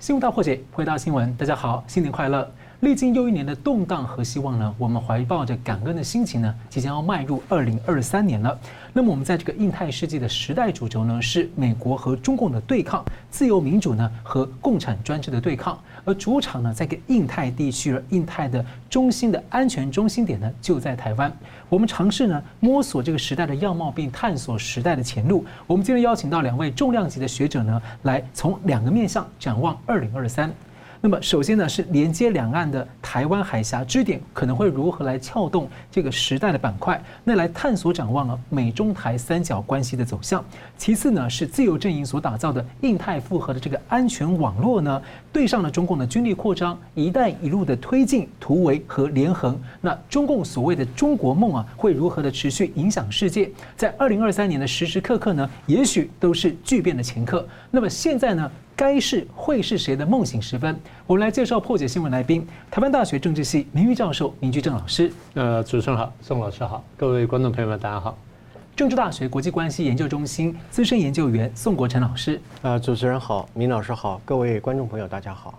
[0.00, 1.34] 新闻大破解，回答新闻。
[1.36, 2.48] 大家好，新年快乐！
[2.80, 8.56] 历经又一年的动荡和希望呢，我们怀抱着感恩的心情呢，即将要迈入二零二三年了。
[8.92, 15.76] 那么我们在这个印太世界的时代主轴呢，是美国和中共的对抗，自由民主呢和共产专制的对抗。
[16.04, 21.32] 而主场呢，在个印太地区，而印太的中心的安全中心点呢，就在台湾。
[21.68, 25.44] 我们尝试呢摸索这个时代的样貌，并探索时代的前路。
[25.66, 30.48] 我们今天邀请到两位重量级的学者呢，来从两个面向展望二零二三。
[31.08, 40.44] 那么，首先呢是连接两岸的台湾海峡支点可能会如何来撬动这个时代的板块，那来探索展望了美中台三角关系的走向。
[40.76, 45.00] 其次呢是自由阵营所打造的印太复合的这个安全网络呢，
[45.32, 49.58] 对上了中共的军力扩张、一带一路的推进、突围和连横。
[49.80, 53.50] 那中共所谓的中国梦啊，会如何的持续影响世界？
[53.78, 57.48] 在二零二三年的时时刻刻呢，也许都是巨变的前刻。
[57.70, 58.50] 那么现在呢？
[58.78, 60.78] 该是会是谁的梦醒时分？
[61.04, 65.12] 我们来介绍破解新闻来宾，台湾大学政治系名誉教授明居正老师。
[65.34, 68.16] 呃，主持人好，宋老师好，各位观众朋友们，大家好。
[68.76, 72.40] 政治大学国际关系研究中心资深研究员宋国成老师。
[72.62, 75.58] 呃，主持人好，明老师好，各位观众朋友大家好。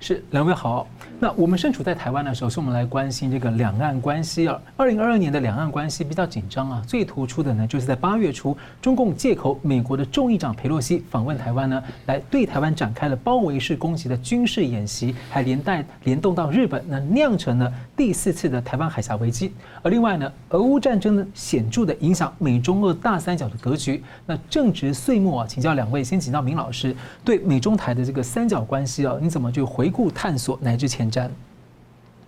[0.00, 0.88] 是两位好。
[1.20, 4.58] 那我们身处在台湾的时候，是我们来关心这个两岸关系啊。
[4.74, 6.82] 二零二二年的两岸关系比较紧张啊。
[6.86, 19.52] 最突出的呢，就是在八月初，中共借口美国的众议长裴洛西访问台湾呢，来对台湾展开了包围式攻击的军事演习，还连带联动到日本，那酿成了第四次的台湾海峡危机。
[19.82, 24.02] 而另外呢，俄乌战争呢，显著的影响美中俄大三角的格局。
[24.24, 29.89] 那正值岁末啊，请教两位，先请教明老师，对美中台的这个三角关系啊，你怎么就回？
[29.90, 31.28] 故探索乃至前瞻，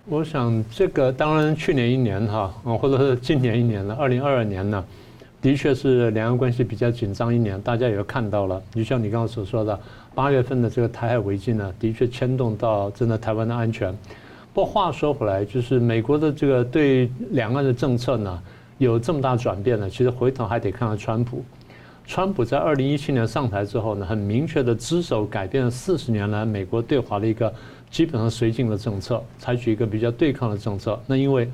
[0.05, 4.83] 我想这个当然去年一年哈，或者是今年一年了，二零二二年呢，
[5.41, 8.61] 的确是两岸关系比较紧张一年，大家也看到了。
[8.73, 9.79] 就像你刚刚所说的，
[10.13, 13.95] 八月份的这个台海危机呢，的确牵动到真的台湾的安全。
[14.53, 18.41] 不过话说回来，就是美国的这个对两岸的政策呢，
[18.77, 21.43] 有这么大转变呢，其实回头还得看看川普。
[22.05, 27.51] 川普在二零一七年上台之后呢，很明确的只手改变了四十年来美国对华的一个
[27.89, 31.01] 基本上绥靖的政策，采取一个比较对抗的政策。
[31.07, 31.49] 那因为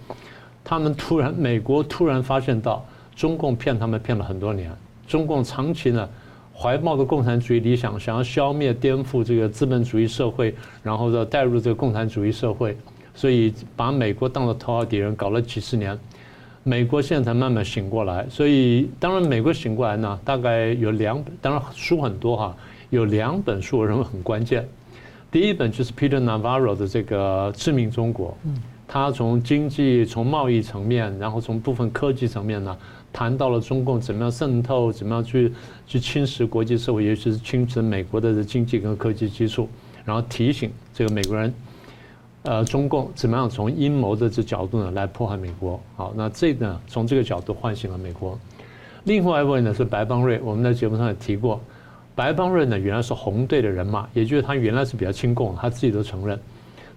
[0.64, 2.84] 他们突然，美国突然发现到
[3.16, 4.72] 中共骗他们骗了很多年，
[5.08, 6.10] 中共长期呢
[6.58, 12.76] 怀抱着共产主义理想，想要消灭、颠覆这个资本主义社会，然后呢带入这个共产主义社会，
[13.14, 15.98] 所以把美国当了头号敌人，搞了几十年。
[16.69, 22.56] 美国现在才慢慢醒过来，所以当然美国醒过来呢，大概有两本，当然书很多哈，
[22.91, 24.69] 有两本书我认为很关键。
[25.31, 28.38] 第一本就是 Peter Navarro 的这个《致命中国》，
[28.88, 32.78] 他从经济、从贸易层面，然后从部分科技层面呢，
[33.12, 35.51] 谈到了中共怎么样渗透，怎么样去
[35.88, 39.68] 去侵蚀国际社会，尤其是侵蚀美国的经济跟科技基础，
[40.06, 41.51] 然后提醒这个美国人。
[42.44, 45.78] 呃，中共怎么样从阴谋的这角度呢来迫害美国？
[45.98, 48.40] 好，那这呢从这个角度唤醒了美国。
[49.04, 51.60] 另外一位呢是白邦瑞，我们在节目上也提过，
[52.16, 56.40] 白邦瑞呢原来是红队的人马，也就是他原来是比较亲共，他自己都承认。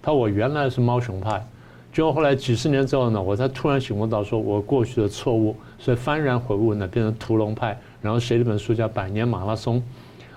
[0.01, 1.45] 他说我原来是猫熊派，
[1.93, 9.79] 结果后来几十年之后呢，我才突然醒悟到说我过去的错误，所以幡然悔悟呢变成屠龙派，然后写了本书叫《百年马拉松》。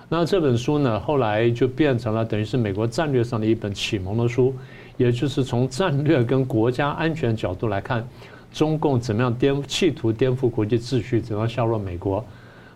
[0.08, 4.52] 那这本书呢后来就变成了等于是美国战略上的一本启蒙的书。
[4.96, 8.06] 也就是从战略跟国家安全角度来看，
[8.52, 12.24] 中共怎么样颠覆企图颠覆国际秩序，怎样削弱美国？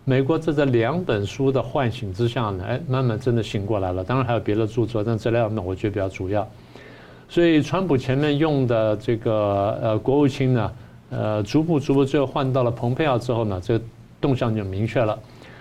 [0.05, 4.03] 美国在这两本书的唤醒之下呢，哎，慢慢真的醒过来了。
[4.03, 6.47] 当然还有别的著作，但这两本我觉得比较主要。
[7.29, 10.73] 所以，川普前面用的这个呃国务卿呢，
[11.11, 13.85] 呃，逐步逐步最后换到了蓬佩奥之后呢，这个
[14.21, 15.17] 动向就明确了。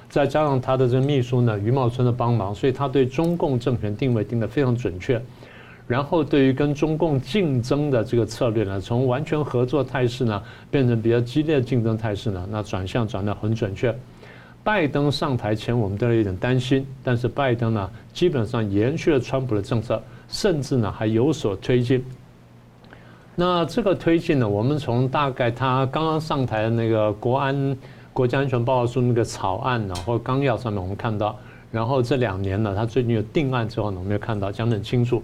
[0.09, 5.21] 再加上他的这个秘书呢，余茂春的帮忙，所以他对中共政权定位定得非常准确。
[5.89, 10.39] 然后，对于跟中共竞争的这个策略呢，从完全合作态势呢，
[10.69, 13.93] 变成比较激烈的竞争态势呢，那转向转得很准确。
[14.63, 22.05] 拜登上台前，我们都有点担心，但是拜登呢，基本上延续了川普的政策，甚至呢还有所推进。
[23.35, 27.75] 那这个推进呢，我们从大概他刚刚上台的那个国安
[28.13, 31.35] 国家安全报告书那个草案呢，或纲要上面，我们看到，
[31.71, 35.23] 然后这两年呢，他最近有定案之后呢，我们又看到讲得很清楚。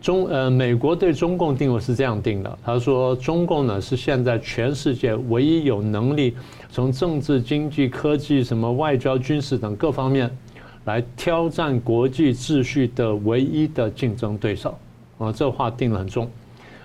[0.00, 6.36] 中呃，美国对中共定位是这样定的，他说中共呢是现在全世界唯一有能力
[6.70, 10.30] 从政治、经济、科技、什么外交、军事等各方面
[10.84, 14.76] 来挑战国际秩序的唯一的竞争对手。
[15.18, 16.30] 啊，这话定得很重。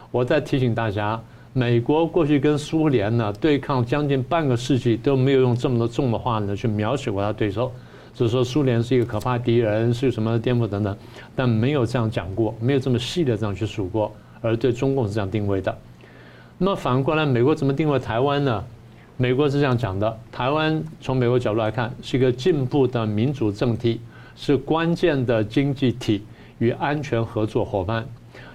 [0.09, 1.21] 我再提醒大家，
[1.51, 7.71] 美国过去跟苏联呢对抗将近半个世纪都没有用这么多重的话呢去描写过他对手，
[8.13, 10.95] 就是说苏联是一个可怕敌人，是什么颠覆等等，
[11.35, 14.11] 但没有这样讲过，没有这么细的这样去数过，
[14.41, 15.75] 而对中共是这样定位的。
[16.57, 18.63] 那么反过来，美国怎么定位台湾呢？
[19.17, 23.99] 美国是这样讲的：台湾从美国角度来看，是一个进步的民主政体，
[24.35, 26.23] 是关键的经济体
[26.59, 28.05] 与安全合作伙伴。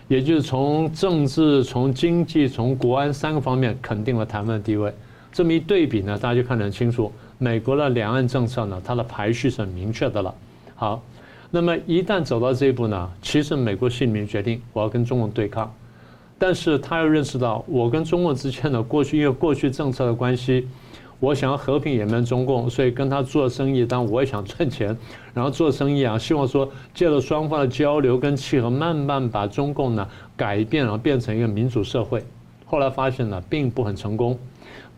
[0.08, 4.92] 也就是从政治、从经济、从国安三个方面肯定了台湾的地位。
[5.32, 10.34] 这么一对比呢，大家就看得很清楚，美国的两岸政策呢，它的排序是很明确的了。
[10.74, 11.02] 好，
[11.50, 15.72] 那么一旦走到这一步呢，其实美国心里面决定我要跟中共对抗，
[16.38, 20.66] 但是他又认识到我跟中共之间的过去因为过去政策的关系。
[21.18, 24.94] 我想要和平掩埋中共，所以跟他做生意，但我也想赚钱，
[25.32, 30.06] 然后做生意啊，希望说借着双方的交流跟契合，慢慢把中共呢
[30.36, 32.22] 改变，然后变成一个民主社会。
[32.66, 34.38] 后来发现呢，并不很成功，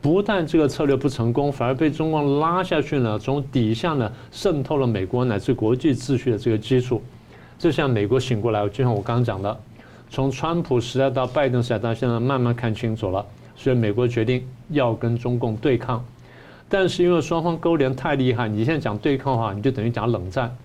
[0.00, 7.02] 不但这个策略不成功，反而被中共拉下去呢，从底下呢渗透了美国乃至国际秩序的这个基础。
[7.58, 9.60] 这下美国醒过来，就像我刚刚讲的，
[10.08, 13.24] 从川普时代到拜登时代到现在，慢慢看清楚了。
[13.56, 16.04] 所以美国决定要跟中共对抗，
[16.68, 20.56] 但是因为双方勾连太厉害，你现在讲对抗的话，你就等于讲冷战。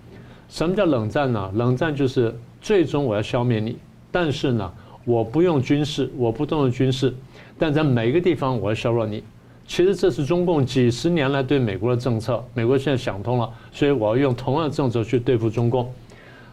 [0.48, 1.50] 什么叫冷战呢？
[1.56, 2.32] 冷战就是
[2.62, 3.76] 最终我要消灭你，
[4.12, 4.72] 但是呢，
[5.04, 7.12] 我不用军事，我不动用军事，
[7.58, 9.22] 但在每个地方我要削弱你。
[9.66, 15.90] 其实这是中共几十年来对美国的政策，美国现在想通了，所以我要用同样的政策去对付中共。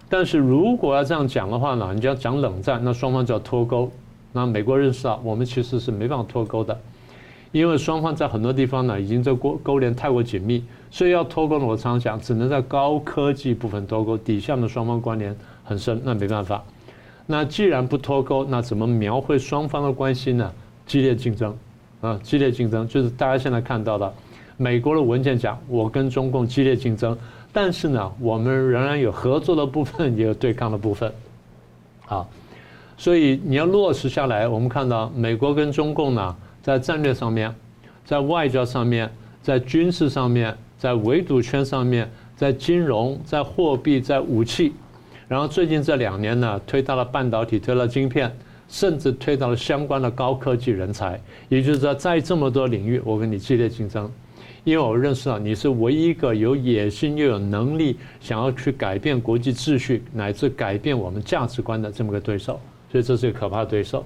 [0.08, 3.92] 但是如果要这样讲的话呢，你就要讲冷战，那双方就要脱钩。
[4.32, 6.80] 那美国认识到，我们其实是没办法脱钩的，
[7.52, 16.64] 因为双方在很多地方呢，已经这勾勾连太过紧密，所以要脱钩呢，我常常讲，只能在高科技部分脱钩，底下的双方关联很深，那没办法。
[17.28, 20.50] 那既然不脱钩，那怎么描绘双方的关系呢？
[20.92, 21.58] 激烈竞争，
[22.02, 24.14] 啊，激烈竞争就是大家现在看到的，
[24.58, 27.18] 美国的文件讲，我跟中共激烈竞争，
[27.54, 31.10] 但是呢，我们仍然有合作的部分，也有对抗的部分，
[32.08, 32.28] 啊。
[32.98, 37.56] 所以你要落实下来，我们看到美国跟中共呢，在战略上面，
[38.04, 39.10] 在外交上面，
[39.42, 44.74] 在军事上面，在围堵圈上面，在金融、在货币、在武器，
[45.30, 48.30] 然后最近这两年呢，推到了半导体，推了晶片，
[48.72, 51.22] 甚至推到了相关的高科技人才。
[51.50, 54.10] 也就是说，在这么多领域，我跟你激烈竞争，
[54.64, 62.60] 因为我认识到你是唯一一个有野心又有能力想要去改变国际秩序乃至改变我们价值观的这么个对手。
[62.92, 64.04] 所以这是个可怕的对手。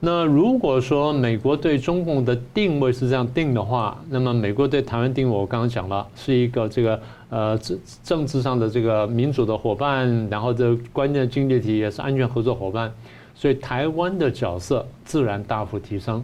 [0.00, 7.00] 那如果说美国对中共的定位是这样定的话，那么美国对台湾定位，我刚刚讲了，是一个这个
[7.30, 12.92] 呃政政治上的这个民主的伙伴，然后这关键经济体也是安全合作伙伴，
[13.34, 16.22] 所以台湾的角色自然大幅提升。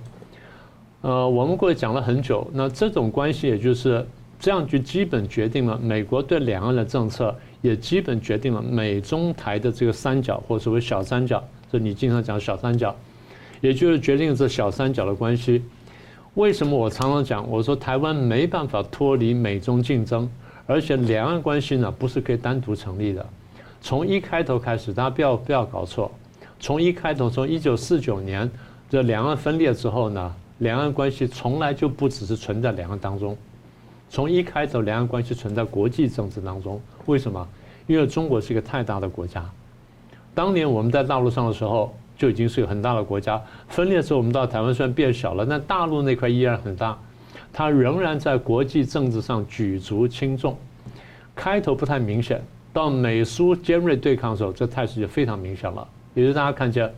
[1.02, 4.06] 呃，我们过去讲了很久，那这种关系也就是
[4.38, 7.34] 这样，就基本决定了美国对两岸的政策。
[7.62, 12.96] 也基本决定了美中台的这个三角，或所谓小三角，这你经常讲小三角，
[13.60, 15.62] 也就是决定这小三角的关系。
[16.36, 20.26] 为什么我常常讲，我说台湾没办法脱离美中竞争，
[20.64, 23.26] 而且两岸关系呢不是可以单独成立的。
[23.82, 26.10] 从一开头开始，大家不要不要搞错，
[26.60, 28.48] 从一开头，从一九四九年
[28.90, 33.34] 这两岸分裂之后呢，两岸关系从来就不只是存在两岸当中。
[34.10, 37.48] 从一开头，两岸关系存在国际政治当中，为什么？
[37.86, 39.44] 因为中国是一个太大的国家。
[40.34, 43.40] 当年我们在大陆上的时候，就已经是一个很大的国家。
[43.68, 46.98] 分裂之后，我们到台湾虽然变小了，但大陆那块依然很大，
[47.52, 50.54] 它仍然在国际政治上举足轻重。
[51.34, 55.88] 开头不太明显，到美苏尖锐对抗的时候，这态势就非常明显了。
[56.14, 56.92] 也就是大家看见，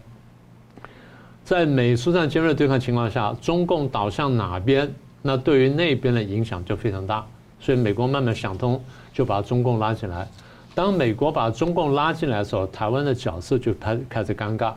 [1.45, 4.93] 在美苏战尖锐对抗情况下，中共倒向哪边？
[5.21, 7.25] 那对于那边的影响就非常大，
[7.61, 10.27] 所以美国慢慢想通，就把中共拉进来。
[10.75, 14.73] 当美国把中共拉进来的时候，台湾的角色就开开始尴尬。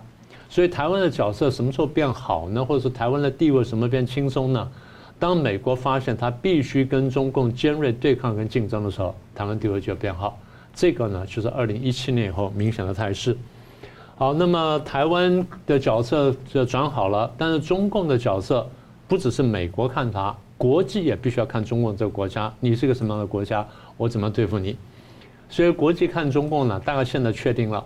[0.50, 2.64] 所以台湾的角色什么时候变好呢？
[2.64, 4.70] 或者说台湾的地位什么变轻松呢？
[5.18, 10.38] 当美国发现他必须跟中共尖锐对抗跟竞争的时候，台湾地位就变好。
[10.74, 13.36] 这个呢，就是二零一七年以后明显的态势。
[14.18, 18.68] 好，那么台湾的角色就转好了，但是中共的角色。
[19.08, 22.52] 不只是美国看他，国际也必须要看中共这个国家。
[22.60, 23.64] 你是个什么样的国家？
[23.98, 24.76] 我怎么对付你？
[25.48, 27.86] 所以国际看中共呢，大概现在确定了，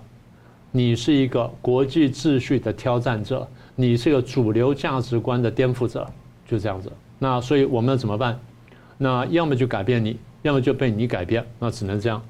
[0.72, 3.46] 你是一个国际秩序的挑战者，
[3.76, 6.08] 你是一个主流价值观的颠覆者，
[6.48, 6.90] 就这样子。
[7.18, 8.40] 那所以我们要怎么办？
[8.98, 12.22] 那要么就改变你，要么就被你改变，那只能这样。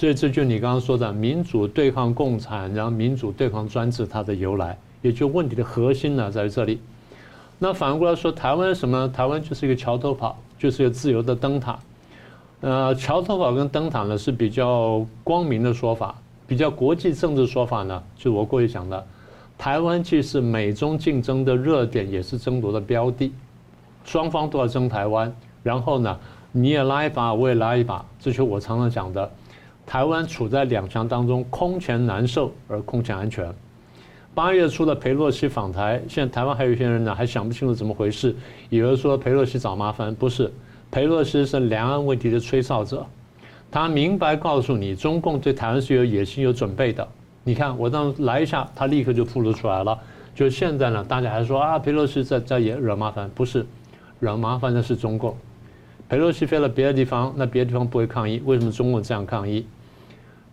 [0.00, 6.80] 所以这就你刚刚说的民主对抗共产，然后民主对抗专制，它的由来，也就问题的核心呢，在这里。
[7.58, 9.06] 那反过来说，台湾什么？
[9.10, 11.78] 台湾就是一个桥头堡，就是一个自由的灯塔。
[12.62, 16.14] 呃，桥头堡跟灯塔呢是比较光明的说法，
[16.46, 19.06] 比较国际政治说法呢，就我过去讲的，
[19.58, 23.30] 台湾既是美中竞争的热点，也是争夺的标的，
[24.06, 25.30] 双方都要争台湾。
[25.62, 26.18] 然后呢，
[26.52, 29.30] 你也拉一把，我也拉一把，这就是我常常讲的，
[29.90, 33.52] 台湾处在两强当中，空前难受而空前安全。
[34.32, 38.32] 八月初的裴洛西访台，现在台湾还有一些人呢，还想不清楚怎么回事，
[38.68, 40.48] 有人说裴洛西找麻烦，不是。
[40.92, 43.04] 裴洛西是两岸问题的吹哨者，
[43.68, 47.08] 他明白告诉你，中共对台湾是有野心、有准备的。
[47.42, 49.98] 你看，我当来一下，他立刻就暴露出来了。
[50.36, 53.66] 就现在呢，大家还说啊，裴洛西在在也惹麻烦，不是，
[54.20, 55.36] 惹麻烦的是中共。
[56.08, 59.66] 裴洛西飞了别的地方，那别的地方不会抗议，为什么中共这样抗议？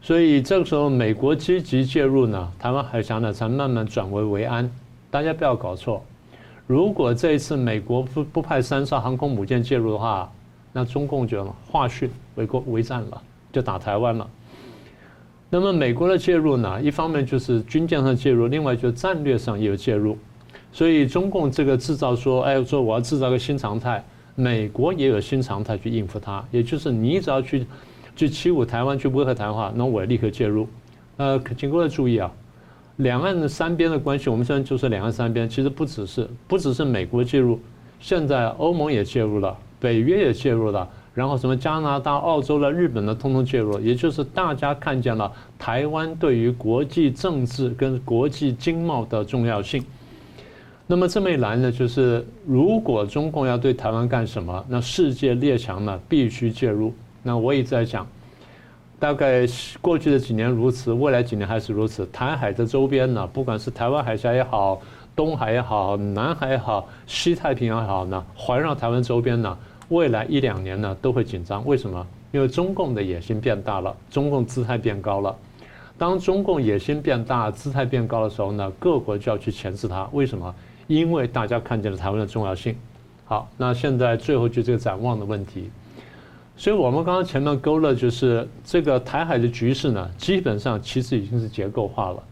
[0.02, 4.70] 所以这个时候，美国积极介入呢，台湾海峡呢才慢慢转危为安。
[5.10, 6.04] 大家不要搞错。
[6.66, 10.32] 如果这一次美国不不派三艘航空母舰介入的话，
[10.74, 14.30] 那中共就化训围攻围战了，就打台湾了。
[15.50, 20.18] 那么美国的介入呢，一方面就是军舰上介入，另外就战略上也有介入。
[20.74, 24.04] 所以中共这个制造说，哎，说我要制造个新常态，
[24.36, 27.66] 美国也有新常态去应付它，也就是你只要去
[28.18, 30.68] 去欺侮台湾，去威吓台湾的话，那我立刻介入。
[31.16, 32.30] 呃，请各位注意啊。
[32.98, 37.60] 两岸三边的关系，我们现在就是两岸三边，其实不只是不只是美国介入，
[38.00, 49.86] 现在欧盟也介入了，北约也介入了，然后什么加拿大、澳洲了、日本的通通介入，也就是大家看见了台湾对于国际政治跟国际经贸的重要性。
[50.88, 56.92] 那么这么一来呢，就是如果中共要对台湾干什么，那世界列强呢必须介入。
[57.24, 58.06] 那我也在讲。
[59.00, 59.46] 大概
[59.80, 62.04] 过去的几年如此，未来几年还是如此。
[62.08, 64.82] 台海的周边呢，不管是台湾海峡也好，
[65.16, 69.56] 东海也好，南海也好，西太平洋也好呢，环绕台湾周边呢，
[69.90, 71.64] 未来一两年呢都会紧张。
[71.66, 72.08] 为什么？
[72.32, 75.36] 因为中共的野心变大了，中共姿态变高了。
[75.96, 80.10] 当中共野心变大、姿态变高的时候呢，各国就要去钳制它。
[80.12, 80.54] 为什么？
[80.88, 82.76] 因为大家看见了台湾的重要性。
[83.26, 85.70] 好，那现在最后就这个展望的问题。
[86.60, 92.24] 所以我们刚刚前面勾勒，就是这个台海的局势呢，基本上其实已经是结构化了。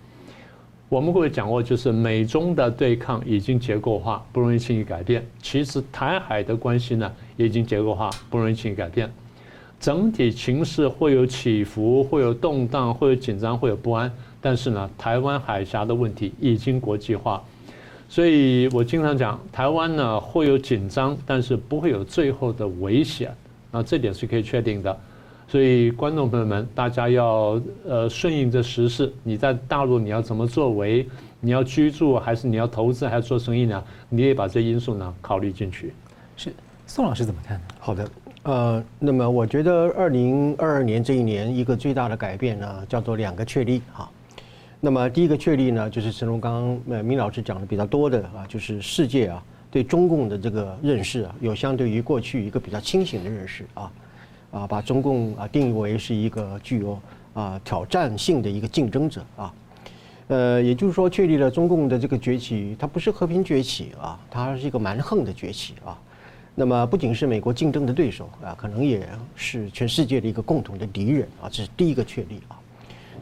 [0.89, 5.23] 我们过去讲过，就是美中的对抗已经结构化，不容易轻易改变。
[5.41, 9.11] 其实台海的关系呢，已经结构化，不容易轻易改变。
[9.79, 14.11] 整体情势会有起伏，会有动荡，会有紧张，会有不安。
[14.41, 17.43] 但是呢，台湾海峡的问题已经国际化。
[18.09, 23.31] 所以我经常讲，台湾呢会有紧张，但是不会有最后的危险。
[23.75, 24.97] 那这点是可以确定的，
[25.49, 29.11] 所以观众朋友们，大家要呃顺应这时势。
[29.21, 31.05] 你在大陆你要怎么作为？
[31.41, 33.83] 你要居住还是你要投资还是做生意呢？
[34.07, 35.93] 你也把这因素呢考虑进去。
[36.37, 36.53] 是
[36.87, 37.61] 宋老师怎么看？
[37.81, 38.09] 好的，
[38.43, 44.09] 呃，那么我觉得二零二二年这一年一个最大的改变呢，叫做两个确立哈。
[44.79, 49.43] 那么第一个确立呢，就是陈龙刚刚呃明老师讲的比较多的啊，就是世界啊。
[49.75, 53.91] 对中共的这个认识啊，有相对于过去一个比较清醒的认识啊，
[54.51, 56.97] 啊，把中共啊定义为是一个具有
[57.33, 59.53] 啊挑战性的一个竞争者啊，
[60.29, 65.99] 呃，也就是说确立了中共的这个崛起，它不是和平崛起啊，它是一个蛮横的崛起啊。
[66.55, 69.05] 那么不仅是美国竞争的对手啊，可能也
[69.35, 72.55] 是全世界的一个共同的敌人啊，这是第一个确立啊。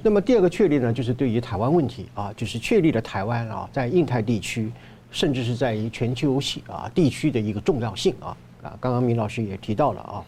[0.03, 4.71] 那么第二个确立呢，就是对于台湾问题啊，就是确立了台湾啊在印太地区。
[5.13, 8.35] 甚至是在于全球系啊地区的一个重要性啊。
[8.63, 10.23] 啊，刚刚明老师也提到了啊，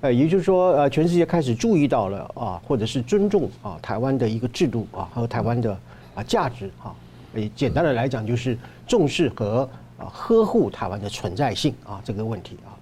[0.00, 5.78] 呃，也就是说呃，全世界开始注意到了啊，或者是尊重啊台湾的一个制度啊和台湾的
[6.16, 6.92] 啊价值啊，
[7.36, 9.60] 也简单的来讲就是重视和
[9.96, 12.74] 啊呵护台湾的存在性啊这个问题啊，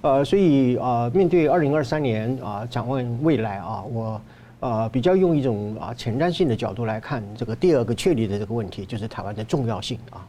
[0.00, 4.18] 呃，所以啊面对二零二三年啊展望未来啊，我
[4.60, 10.24] 呃比较用一种啊前瞻性的角度来看这个第二个确立的这个问题，就是台湾的重要性啊。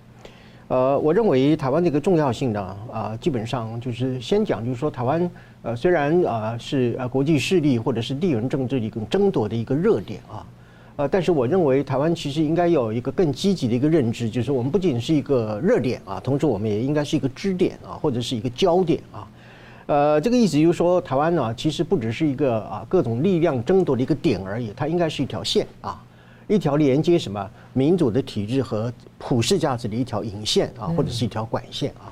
[0.71, 5.29] 呃，我认为台湾这个重要性呢，啊，基本上就是先讲，就是说台湾，
[5.63, 10.47] 呃，虽然啊是呃国际势力或者是地缘政治的一个争夺的一个热点啊，
[10.95, 19.27] 呃，但是我认为台湾其实应该有一个更积极的一个认知，就是我们不仅是一个热点啊，同时我们也应该是一个支点啊，或者是一个焦点啊，
[19.87, 26.01] 呃，这个意思就是说，台湾呢其实不只是一个啊各种力量争夺的一个点而已，它应该是一条线啊。
[26.51, 32.11] 一条连接什么民主的体制和普世价值的一条引线啊，或者是一条管线啊，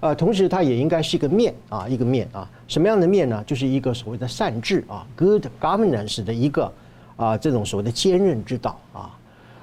[0.00, 3.42] 呃，同时它也应该是一个面啊，一个面啊，什么样的面呢？
[3.46, 6.70] 就是一个所谓的善治啊，good governance 的一个
[7.16, 9.18] 啊，这种所谓的坚韧之道啊。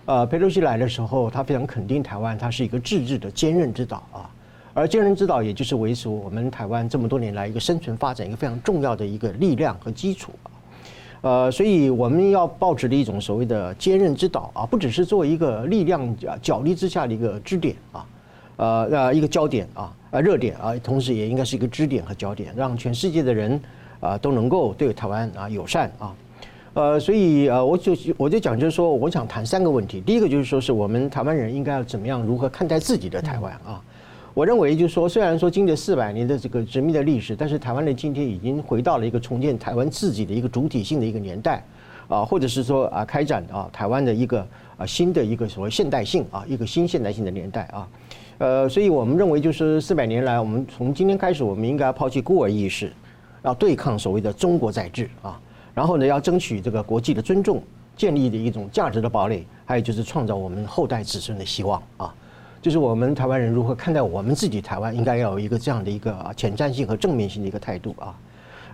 [0.06, 4.28] 呃，裴洛西来的时候，他非常肯定台湾，它是一个自治的坚韧之道啊。
[4.74, 10.50] 而坚韧之道也就是维持我们台湾这么多年来一个生存发展一个非常重要的一个力量和基础啊。
[11.22, 18.06] 呃，所以我们要抱持的一种所谓的坚韧之岛啊，不只是作为一个力量角力之下的一个支点啊，
[18.58, 23.60] 呃呃一个焦点啊，呃热点啊，同时也应该是一个支点和焦点，让全世界的人
[24.00, 26.16] 啊都能够对台湾啊友善啊。
[26.74, 30.00] 呃，所以呃，我就我就讲，就是说，我想谈三个问题。
[30.00, 33.82] 第一个就是说，是我们台湾人应该要怎么样，如何看待自己的台湾啊？
[34.38, 41.66] 我认为就是说，虽然说经历四百年的这个殖民的历史，但是台湾的今天已经回到了一个重建台湾自己的一个主体性的一个年代
[42.08, 47.88] 啊，或者是说啊，开展啊台湾的一个啊新的一个所谓现代性啊，一个新现代性的年代啊。
[48.38, 52.94] 呃，所以我们认为就是四百年来，我们从今天开始，我们应该抛弃孤儿意识，
[53.42, 55.42] 要对抗所谓的中国宰制啊。
[55.74, 57.60] 然后呢，要争取这个国际的尊重，
[57.96, 62.14] 建立的一种价值的堡垒，还有就是创造我们后代子孙的希望啊，
[62.68, 68.20] 就是我们台湾人如何看待我们自己台湾，应该要有一个这样的一个啊前瞻性和正面性的一个态度啊，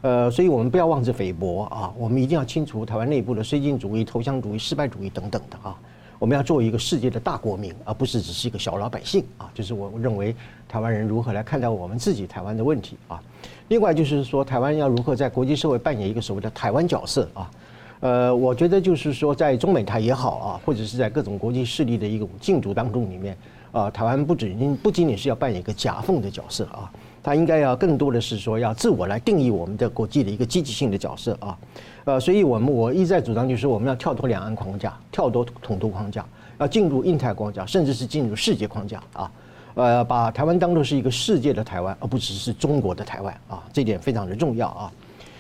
[0.01, 5.77] 呃，所以我们不要妄自菲薄啊，我们一定要清除台湾内部的绥靖主义、投降主义、失败主义等等的啊，
[6.17, 10.35] 我们要做一个世界的大国民，而不是只是一个小老百姓啊，就是我认为
[10.67, 13.21] 台湾人如何来看待我们自己台湾的问题啊。
[13.67, 17.51] 另外就是说，台湾要如何在国际社会扮演一个所谓的台湾角色啊？
[18.00, 23.38] 呃，我觉得就是说，在中美台也好啊，或者是在各种国际势力的一种竞逐当中里面
[23.74, 26.89] 啊，台湾不仅仅不仅仅是要扮演一个夹缝的角色啊，
[27.24, 31.58] 它应该要更多的是说要自我来定义我们的国际的一个积极性的角色啊。
[32.06, 36.24] 呃，所以我们我一再主张就是我们要跳脱两岸框架，跳脱统独框架，
[36.60, 39.32] 要进入印太框架，甚至是进入世界框架啊。
[39.74, 44.92] 呃，把台湾当作是一个世界的台湾，而不只是中国的台湾啊，这点非常的重要啊。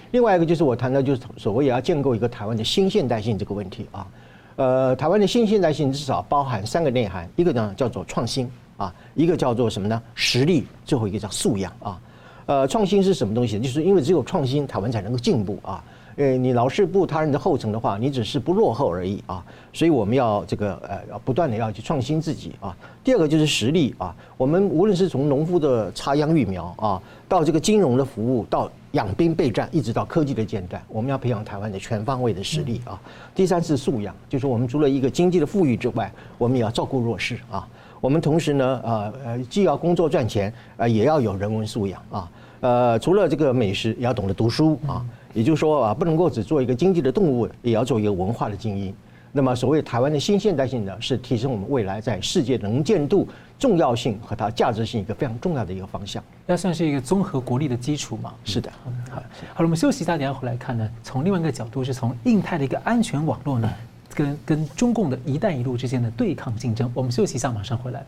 [0.09, 4.07] 另外一个就是我谈的，就是所谓也要建构一个台湾的新现代性这个问题啊。
[4.55, 10.01] 呃，台湾的新现代性至少包含三个内涵，一个呢叫做创新啊，一个叫做什么呢？
[10.13, 11.99] 实力，最后一个叫素养啊。
[12.45, 13.59] 呃，创新是什么东西？
[13.59, 15.83] 就是因为只有创新，台湾才能够进步啊。
[16.15, 19.43] 呃，你老是步他人的后尘的话，你只是不落后而已啊。
[19.71, 22.75] 所以我们要这个呃，要不断的要去创新自己啊。
[23.03, 32.99] 第二个就是实力啊，我们无论是从农夫的插秧育苗啊，到这个金融的服务，到养兵备战，一直到科技的建设，我们要培养台湾的全方位的实力啊。
[33.33, 37.67] 第三是素养，就是我们除了一个经济的富裕之外，我们也要照顾弱势啊。
[37.99, 42.29] 我们同时呢，呃呃，既要工作赚钱，呃，也要有人文素养啊。
[42.59, 45.03] 呃，除了这个美食，也要懂得读书啊。
[45.33, 48.93] 也就是说啊，不能够只做一个经济的动物，也要做一个文化的精英。
[49.35, 56.23] 那么，所谓台湾的新现代性呢，是提升我们未来在世界能见度、重要性和它价值性一个非常重要的一个方向。
[56.45, 58.31] 要算是一个综合国力的基础嘛？
[58.45, 58.71] 是的。
[59.09, 59.25] 好，好了，
[59.57, 60.87] 我们休息一下，等下回来看呢。
[61.01, 63.73] 从另外一个角度，是从印太的一个安全网络呢，
[64.13, 66.91] 跟跟中共的一带一路之间的对抗竞争。
[66.93, 68.05] 我们休息一下，马上回来。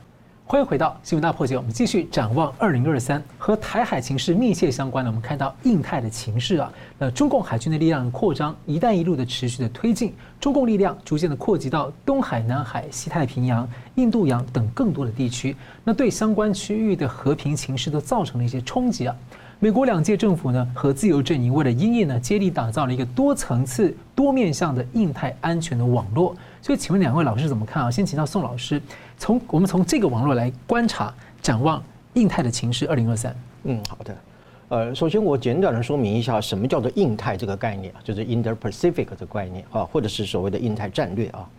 [0.48, 19.16] 欢迎回到新闻大破解，我们继续展望二零二三，和台海情势密切相关的，我们看到印太的情势啊，那中共海军的力量扩张，一带一路的持续的推进，中共力量逐渐的扩及到东海、南海、西太平洋、印度洋等更多的地区，那对相关区域的和平情势都造成了一些冲击啊。
[19.58, 26.36] 美国两届政府呢和自由阵营为了因应呢，接力打造了一个多层次、多面向的印太安全的网络。
[26.62, 27.90] 所以，请问两位老师怎么看啊？
[27.90, 28.82] 先请到宋老师，
[29.18, 31.82] 从我们从这个网络来观察、展望
[32.14, 32.88] 印太的情势。
[32.88, 34.16] 二零二三，嗯，好的。
[34.68, 41.50] 呃，首先我简短的说明一下，什么叫做印太这个概念，就是 Indo-Pacific 的概念啊，或者是所谓的印太战略啊。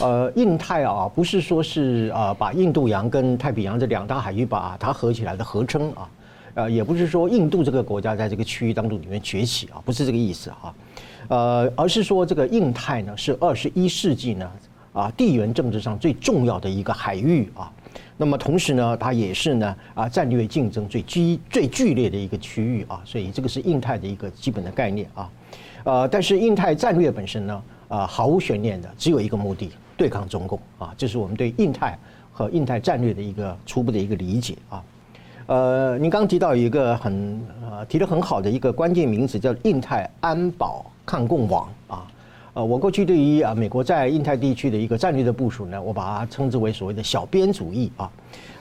[0.00, 6.08] 呃，印太啊，不是说是啊把印度洋跟太平洋这两大海域把它合起来的合称啊，
[6.54, 10.74] 呃，也不是说印度这个国家在这个区域当中里面崛起啊，不是这个意思啊。
[11.28, 14.50] 呃，而是说这个印太呢，是二十一世纪呢
[14.96, 17.70] 啊地缘政治上最重要的一个海域啊。
[18.16, 23.00] 那么同时呢，它也是呢啊战略竞争最激最剧烈的一个区域啊。
[23.04, 25.30] 所以这个是印太的一个基本的概念啊。
[25.84, 30.94] 呃，但是印太战略本身呢啊毫无悬念的只有一个目的，对抗中共啊。
[30.96, 31.96] 这是我们对印太
[32.32, 34.82] 和印太战略的一个初步的一个理解啊。
[35.46, 40.84] 呃，您刚提到一个很呃提的很好的一个关键名词，叫印太安保。
[41.06, 41.72] 抗共网，
[42.56, 48.10] 呃，我过去对于啊美国在印太地区的一个战略的部署呢，我把它称之为所谓的小编主义啊，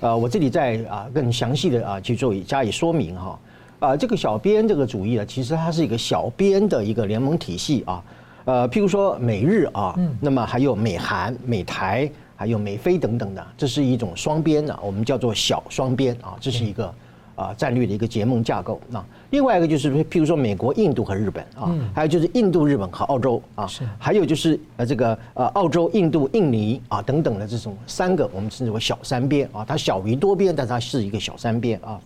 [0.01, 3.39] 呃，我这里再啊更详细的啊去做加以说明哈，
[3.79, 8.03] 啊，这个小编这个主义呢，其实它是一个小编的一个联盟体系啊，
[8.43, 16.93] 呃，譬如说美日啊，那么还有美韩、美台，还有美菲等等的，这是一种双边的，我们叫做小双边啊，这是一个
[17.35, 18.79] 啊战略的一个结盟架构。
[18.89, 23.67] 那另外一个就是譬如说美国、印度和日本啊，还有就是印度、日本和澳洲啊，
[23.99, 31.99] 还有就是呃这个呃澳洲、印度、印尼啊等等的这种三个我们称之为小三边啊，它小于多边，但它是一个小三边啊。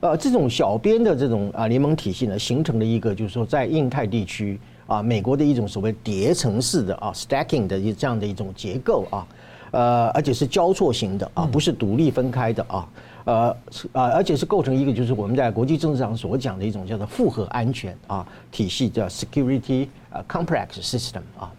[0.00, 9.26] 呃，这种小边的这种啊联盟体系呢，形成了一个就是说在印太地区啊，美国的一种所谓叠层式的啊 stacking 的一这样的一种结构啊，
[9.70, 12.86] 呃，而且是交错型的啊，不是独立分开的啊，
[13.26, 21.52] 呃是啊，而且是构成一个就是我们在国际政治上所讲的一种叫做复合安全啊体系，叫 security 呃 complex system 啊，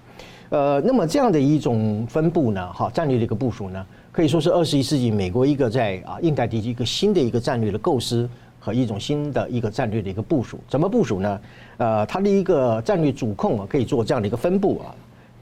[0.49, 3.85] 呃，那么这样的一种分布呢，哈，战略的一个部署呢。
[4.09, 8.27] 可以说是二十一世纪美国一个在啊印太地区一个新的一个战略的构思
[8.59, 10.59] 和一种新的一个战略的一个部署。
[10.67, 11.39] 怎么部署呢？
[11.77, 14.89] 呃，它的一个战略主控啊，可以做这样的一个分布啊。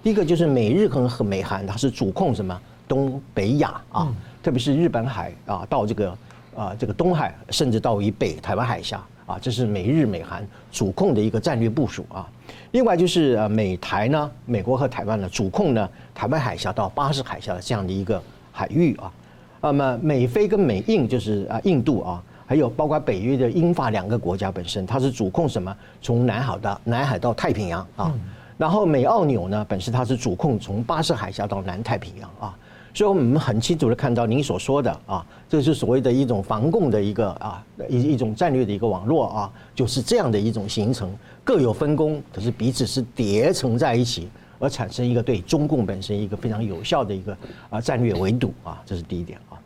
[0.03, 4.13] 第一个就是美日和和美韩，它是主控什么东北亚啊，
[4.45, 6.17] 特别是日本海啊到这个
[6.55, 12.29] 啊这个东海，甚至到以北台湾海峡啊，这是美日美韩主控的一个战略部署啊。
[12.69, 18.21] 另外就是呃美台呢，美国和台湾呢主控呢台湾海峡到巴士海峡的这样的一个。
[18.57, 19.11] 海域啊，
[19.59, 25.75] 那么美菲跟美印就是啊印度啊，还有包括北约的英法两个国家本身，它是主控什么？
[26.01, 28.13] 从南海到南海到太平洋啊，
[28.57, 32.57] 然后美澳纽呢，本身它是主控从巴士海峡到南太平洋啊，
[32.95, 44.29] 所以我们很清楚的看到您所说的啊，这是所谓的一种防共的一个啊一一种战略的一个网络啊，就是这样的一种形成，各有分工，可是彼此是叠层在一起。
[44.57, 47.37] 而产生一个对中共本身一个非常有效的一个
[47.69, 49.59] 啊战略围堵啊，这是第一点啊。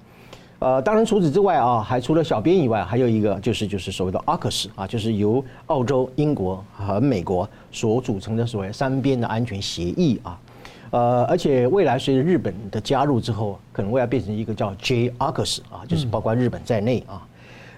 [0.57, 10.37] 呃，当然除此之外啊，还除了小边以外，还有一个就是就是所谓的 AUKUS 啊，就是由澳洲、英国和美国所组成的所谓三边的安全协议啊。
[10.91, 17.27] 呃，而且未来随着日本的加入之后，可能未来变成一个叫 J-Arcus 啊，就是包括日本在内啊。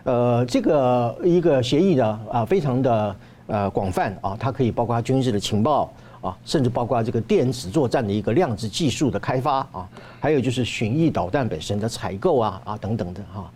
[0.03, 3.15] 呃，这个一个协议呢啊，非常的
[3.47, 5.91] 呃广泛啊，它可以包括军事的情报。
[6.21, 13.49] 啊，甚至包括这个电子作战的一个量子技术的开发啊，还有就是巡弋导弹本身的采购啊啊等等的哈，啊，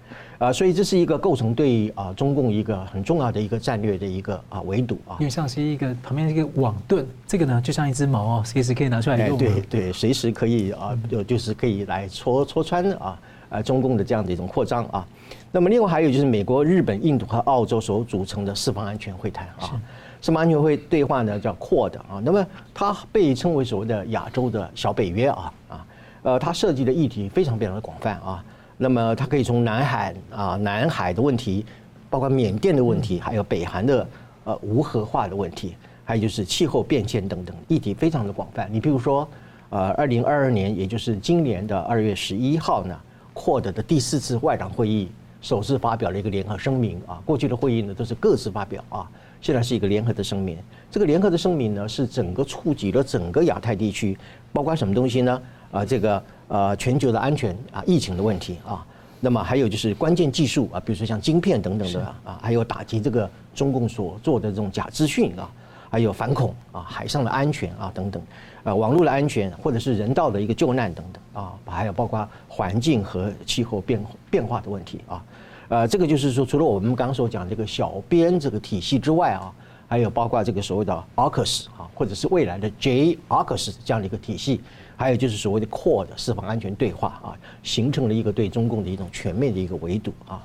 [0.52, 5.16] 所以这是一个构成对啊中共一个很重要的一个战略的一个啊围堵啊。
[5.20, 9.38] 因为像是一个旁边一个网盾，这个呢就像一只矛哦，随时可以拿出来用。
[9.38, 13.20] 对对，随时可以啊，就就是可以来戳戳穿啊
[13.50, 15.08] 啊中共的这样的一种扩张啊。
[15.52, 19.80] 那么另外还有就是美国、日本、印度和澳洲所组成的四方安全会谈啊。
[20.22, 25.86] 四方安全会对话呢，叫 QUAD 啊，那么它被称为所谓的亚洲的小北约啊啊，
[26.24, 28.44] 呃，它涉及的议题非常非常的广泛啊。
[28.78, 31.66] 那么它可以从南海啊、南海的问题，
[32.10, 34.08] 包括缅甸的问题，还有北韩的
[34.44, 38.68] 呃无核化的问题，还有就是气候变迁等等议题，非常的广泛。
[38.72, 39.28] 你比如说，
[39.70, 43.00] 呃，二零二二年，也就是今年的二月十一号呢
[43.34, 45.10] ，QUAD 的第四次外长会议
[45.42, 47.22] 首次发表了一个联合声明啊。
[47.26, 49.10] 过去的会议呢都是各自发表啊。
[49.42, 50.58] 现在是一个联合的声明，
[50.90, 54.18] 这个联合的声明呢，是整个触及了整个亚太地区，
[54.52, 55.42] 包括什么东西呢？
[55.72, 58.86] 啊，这个呃全球的安全啊，疫情的问题啊，
[59.20, 65.50] 那么还有就是关键技术啊，比如说像晶片等等的啊，还有打击这个中共所做的这种假资讯啊，
[65.90, 68.22] 还有反恐啊，海上的安全啊等等，
[68.64, 75.24] 啊，网络的安全或者是人道的一个救难等等啊，还有包括环境和气候变变化的问题啊。
[75.68, 79.52] 呃，这个就是说，除了我们刚刚所讲这个小编这个体系之外啊，
[79.88, 84.62] 还有包括这个所谓的 AUKUS 啊，或者是未来的 JAUKUS 这样的一个体系，
[84.96, 90.44] 还有就是所谓的扩的四方安全对话啊，形成了一个对中共的一种全面的一个围堵啊。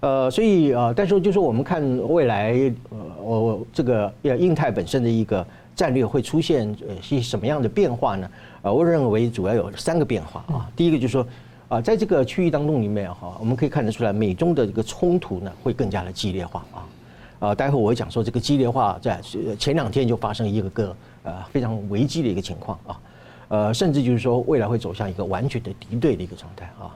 [0.00, 2.52] 呃，所以呃，但是就是我们看未来
[2.90, 8.30] 呃，我这个呃印太本身的一个战略会出现呃些什么样的变化呢？
[8.62, 10.70] 呃，我认为主要有三个变化啊。
[10.76, 11.26] 第一个就是说。
[11.66, 16.84] 啊，在这个区域当中里面哈，我们可以看得出来，美中的这个冲突呢会更加的激烈化啊。
[17.38, 19.18] 啊，待会我会讲说这个激烈化在
[19.58, 23.00] 前两天就发生一个个呃非常危机的一个情况啊，
[23.48, 26.94] 呃，甚至就是说未来会走向一个完全的敌对的一个状态啊，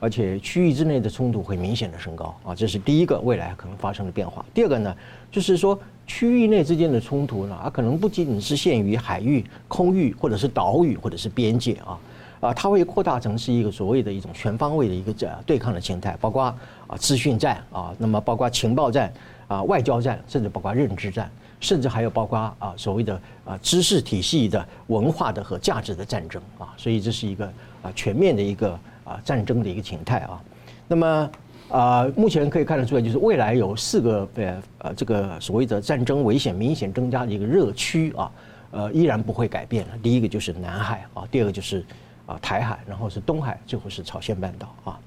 [0.00, 4.44] 而且区域之内的冲突会明显的升高啊，这是第一个未来可能发生的变化。
[4.52, 4.94] 第二个呢，
[5.30, 11.98] 就是说区域内之间的冲突呢，啊，可能不仅仅是限于海域、空域或者是岛屿或者是边界啊。
[12.40, 19.12] 啊，它会扩大成是一个所谓的一种全方位的一个这对抗的形态，包括啊资讯战啊，那么包括情报战
[19.46, 21.30] 啊、外交战，甚至包括认知战，
[21.62, 27.46] 甚至还有包括啊所谓的啊知识体系的文化的和价值的战争啊，所以这是一个
[27.82, 30.38] 啊全面的一个啊战争的一个形态啊。
[30.86, 31.30] 那么
[31.70, 38.30] 啊，目前可以看得出来，就是未来有四个呃呃这个所谓的战争危险明显增加的一个热区啊，
[38.72, 39.86] 呃依然不会改变。
[40.02, 41.82] 第一个就是南海啊，第二个就是。
[42.24, 45.00] 啊，台海，然后是东海，最后是朝鲜半岛啊，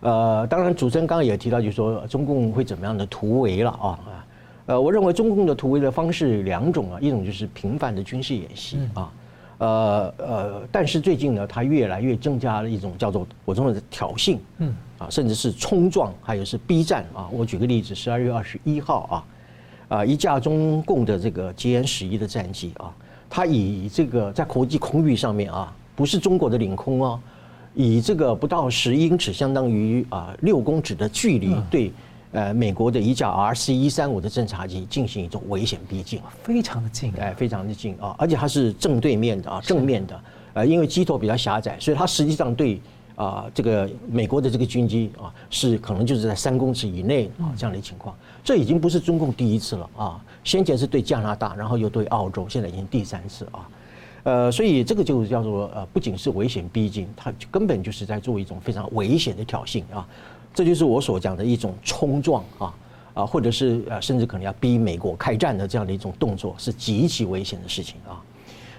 [0.00, 4.26] 呃，当然主持人刚刚也提到，就是说中共会怎么样的突围了啊啊。
[4.66, 9.12] 呃，我认为中共的突围的方式有两种啊，一种就是频繁的军事演习啊。
[9.58, 17.28] 呃呃，但是最近呢，它越来越增加了一种叫做我认为的挑衅，嗯啊，甚至是冲撞，还有是逼战啊。
[17.32, 19.24] 我举个例子，十二月二十一号
[19.88, 22.92] 啊，啊一架中共的这个捷安十一的战机啊，
[23.30, 27.20] 它以这个在国际空域上面啊，不是中国的领空哦，
[27.72, 31.92] 以这个不到十英尺，相当于啊六公尺的距离对。
[32.32, 40.20] 呃，美国的一架 RC 一三五的侦察机进行一种危险逼近，非常的近，哎，非常的近啊，而且它是正对面的啊，正面的，
[40.54, 42.80] 呃，因为机头比较狭窄，所以它实际上对
[43.16, 53.68] 啊这个美国的这个军机啊是可能就是在三公尺以内啊这样的情况，这已经不是中共第一次了啊，先前是对加拿大，然后又对澳洲，现在已经第三次啊，
[54.22, 60.08] 呃，所以这个就叫做呃，不仅是危险逼近，它根本就是在做一种非常危险的挑衅啊。
[60.54, 62.74] 这就是我所讲的一种冲撞啊
[63.14, 68.22] 啊，或者是呃，甚至可能要逼美国开战的这样的一种动作，是极其危险的事情啊。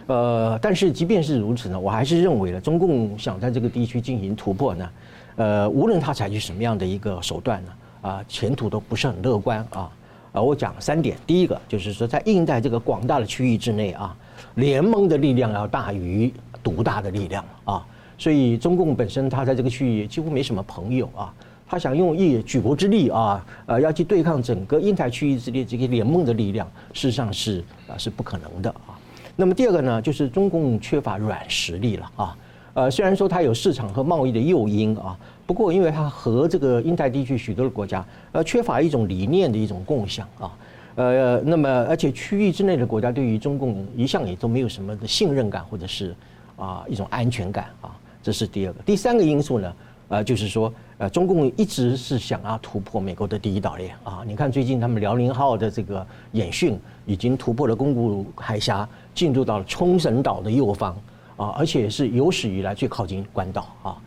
[0.07, 4.89] 呃，但是即便是如此呢，我还是认为呢，中共想在这个地区进行突破呢，
[5.35, 9.89] 呃，无论他采取什么样的一个手段呢，啊，前途都不是很乐观啊。
[10.33, 14.17] 啊，我讲三点，第一个就是说，在印太这个广大的区域之内啊，
[14.55, 16.33] 联盟的力量要大于
[16.63, 17.85] 独大的力量啊，
[18.17, 21.33] 所以中共本身它在这个区域几乎没什么朋友啊。
[21.73, 28.93] 他想用一举国之力啊，呃，要去对抗整个印太区域之间这个联盟的力量，事实上是啊是不可能的啊。
[29.35, 32.37] 那么第二个呢，就是中共缺乏软实力了啊。
[32.75, 40.55] 呃，虽然说它有市场和贸易的诱因啊，不过因为它和这个印太地区许多的国家呃缺乏一种理念的一种共享啊，
[40.93, 46.13] 呃，那么而且区域之内的国家对于中共一向也都没有什么的信任感或者是
[46.55, 48.83] 啊一种安全感啊，这是第二个。
[48.83, 49.73] 第三个因素呢？
[50.09, 54.21] 呃，就是说，呃，中共一直是想要突破美国的第一岛链啊。
[54.27, 60.95] 你看最近他们辽宁号的这个演训，已经突破了宫古海峡，进入到了冲绳岛的右方
[61.35, 63.97] 啊，而且是有史以来最靠近关岛啊。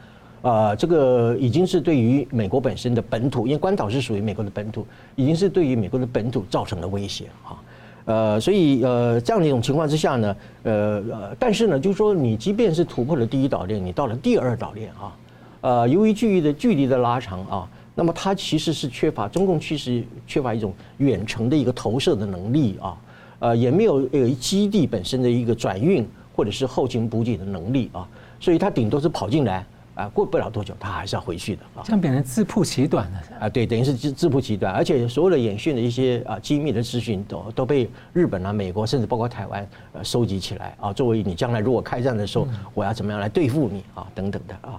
[0.42, 7.59] 呃，这个已经是对于美国本身的本土，因为关岛是属于美国的本土，已经是对于美国的本土造成了威胁啊。
[8.04, 15.12] 呃，所以呃，这样的一种情况之下呢，呃呃，但是呢，就是说你即便是突破了第一岛链，你到了第二岛链啊。
[15.61, 22.97] 呃，由于距离的距离的拉长啊，那么它其实是缺乏中共其实缺乏一种远程的一个投射的能力啊，
[23.38, 28.07] 呃，也没有呃基地本身的一个转运或者是后勤补给的能力啊，
[28.38, 29.64] 所以它顶多是跑进来
[29.95, 31.81] 啊，过不了多久它还是要回去的啊。
[31.83, 44.79] 这样变成自曝其短了啊，对，等于是自自曝其短，而且所有的演训的一些啊机密的资讯都都被日本啊、美国甚至包括台湾呃收集起来啊，作为你将来如果开战的时候，我要怎么样来对付你啊等等的啊。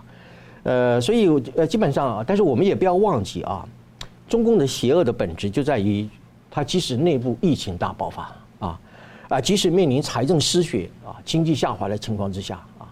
[0.67, 3.65] 呃，所以呃，基本上啊，但是我们也不要忘记啊，
[4.27, 6.05] 中共的邪恶的本质就在于，
[6.51, 8.77] 它即使内部疫情大爆发啊，
[9.29, 12.83] 啊，即使面临财政失血啊、经济下滑的情况之下啊，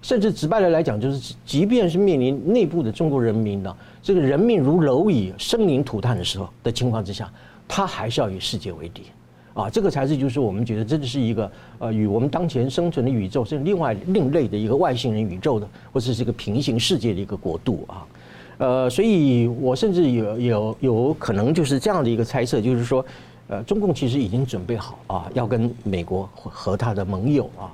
[0.00, 7.28] 甚至直白的来讲，就是即便是面临内部的中国人民呢，这个人命如蝼蚁、生灵涂炭的时候的情况之下，
[7.66, 9.02] 它还是要与世界为敌。
[9.56, 18.06] 啊，这个才是就是我们觉得真的是一个呃，与我们当前生存的宇宙是另外另类的一个外星人宇宙的，或者是一个平行世界的一个国度啊。
[18.58, 23.02] 呃，所以我甚至有有有可能就是这样的一个猜测，就是说，
[23.48, 27.72] 呃，中共其实已经准备好啊，要跟美国和他的盟友啊，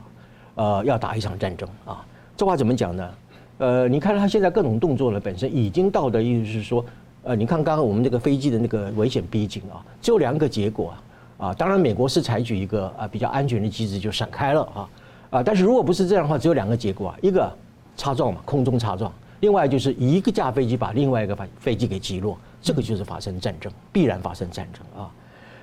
[0.55, 2.07] 呃，要打一场战争啊。
[2.37, 3.11] 这话怎么讲呢？
[3.59, 6.85] 呃，你看他现在各种动作呢，本身已经到的意思是说，
[7.25, 11.03] 呃，你看刚刚我们这个飞机的那个危险逼近啊，只有两个结果啊。
[11.43, 14.89] 啊，当然，美国是采取一个啊比较安全的机制，就闪开了啊
[15.31, 15.43] 啊！
[15.43, 17.53] 但是如果不是这样的话，只有两个结果啊，一个
[17.97, 25.11] 擦撞嘛，空中擦撞；另外就是一个架飞机把另外一个飞飞机给击落，这个就是发生战争，必然发生战争啊！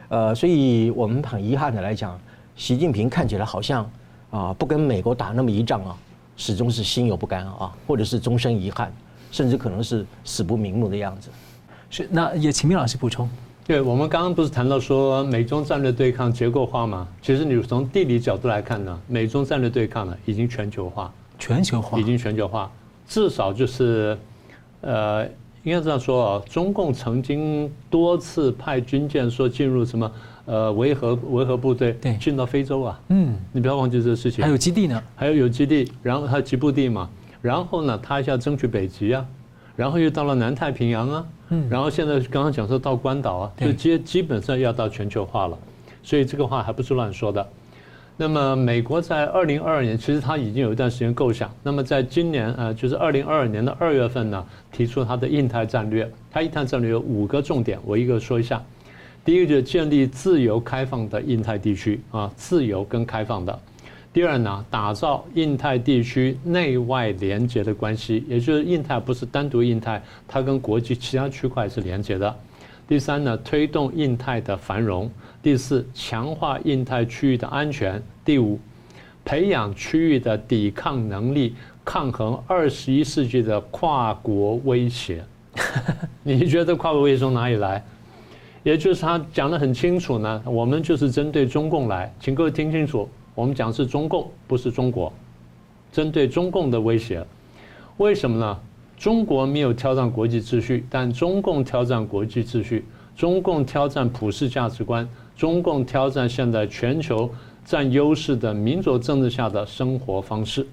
[0.10, 2.20] 呃，所以我们很遗憾的来讲，
[2.58, 3.90] 习近平看起来好像
[4.32, 5.96] 啊不跟美国打那么一仗啊，
[6.36, 8.92] 始终是心有不甘啊，或者是终身遗憾，
[9.32, 11.30] 甚至可能是死不瞑目的样子。
[11.90, 13.30] 是，那也请明老师补充。
[13.70, 17.08] 对，我们刚刚不是谈到说美中战略对抗结构化吗？
[17.22, 22.72] 其实你从地理角度来看呢，美中战略对抗呢已经全球化，全球化，已经全球化，
[23.08, 24.18] 至少就是，
[24.82, 25.24] 呃，
[25.62, 30.12] 应该这样说啊，中共曾经多次派军舰说进入什么
[30.46, 37.08] 呃维和维和部队，对，进到非洲啊，嗯，你不要忘记这个事情，还有基地呢，还有有基地，然后还有吉布地嘛，
[37.40, 39.24] 然后呢，他还要争取北极啊。
[39.80, 45.58] 然后又到了南太平洋啊，嗯，然后现在刚刚讲说到关岛啊，就基基本上要到全球化了，
[46.04, 47.48] 所以这个话还不是乱说的。
[48.18, 51.50] 那么美国在二零二二年，其实它已经有一段时间构想。
[51.64, 56.12] 那么在今年，呃，就是二零二二年的二月份呢，提出它的印太战略。
[56.30, 58.62] 它印太战略有五个重点，我一个说一下。
[59.24, 63.58] 第一个就是建立自由开放的印太地区啊，自由跟开放的。
[64.12, 72.36] 第二呢，打造印太地区内外连接的关系，也就是印太不是单独印太，它跟国际其他区块是连接的。
[72.88, 75.08] 第三呢，推动印太的繁荣；
[75.44, 78.60] 第四，强化印太区域的安全；第五，
[79.24, 85.24] 培养区域的抵抗能力，抗衡二十一世纪的跨国威胁。
[86.24, 87.84] 你觉得跨国威胁从哪里来？
[88.64, 93.08] 也就是他讲得很清楚呢，我们就是针对中共来，请各位听清楚，
[93.40, 95.14] 我们讲是中共，不是中国，
[95.94, 97.26] 针对中共的威胁。
[97.96, 98.60] 为什么呢？
[98.98, 102.84] 中国没有挑战国际秩序，但中共挑战国际秩序。
[103.16, 107.30] 中共挑战普世价值观，中共挑战现在全球
[107.64, 110.68] 占优势的民主政治下的生活方式。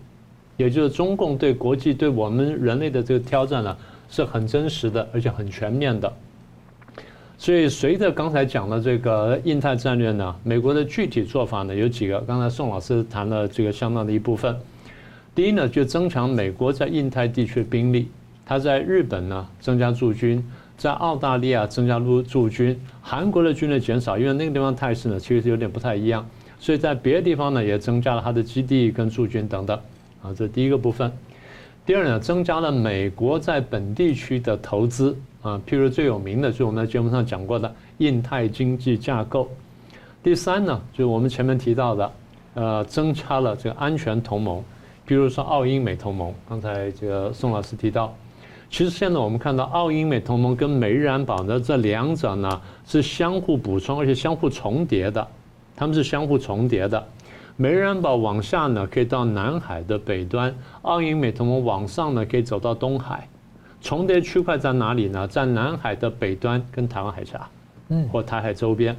[0.56, 3.76] 也就是中共对国际对我们人类的这个挑战呢，
[4.08, 6.12] 是很真实的，而且很全面的。
[7.38, 12.18] 所以，随着刚才讲的这个印太战略呢，美国的具体做法呢有几个。
[12.22, 14.56] 刚才宋老师谈了这个相当的一部分。
[15.34, 18.08] 第一呢，就增强美国在印太地区的兵力。
[18.46, 20.42] 他在日本呢增加驻军，
[20.78, 26.26] 在澳大利亚增加驻驻军，韩国的军队减少，因为那个地方态势呢其实是有点不太一样，
[26.58, 29.78] 所以在别的地方呢也增加了他的基地跟驻军等等。
[30.22, 31.12] 啊，这第一个部分。
[31.86, 39.48] 第二呢，增加了美国在本地区的投资啊，譬如最有名的就是我们在节目上讲过的印太经济架构。
[40.20, 42.12] 第三呢，就是我们前面提到的，
[42.54, 44.60] 呃，增加了这个安全同盟，
[45.04, 48.12] 比如说澳英美同盟，刚才这个宋老师提到。
[48.68, 55.24] 其实现在我们看到，澳英美同盟跟美日安保的这两者呢是相互补充，而且相互重叠的。
[55.76, 57.06] 他们是相互重叠的。
[57.58, 63.26] 美日安保往下呢可以到南海的北端，奥英美同盟往上呢可以走到东海。
[63.80, 65.26] 重叠区块在哪里呢？
[65.26, 67.48] 在南海的北端跟台湾海峡，
[67.88, 68.94] 嗯，或台海周边。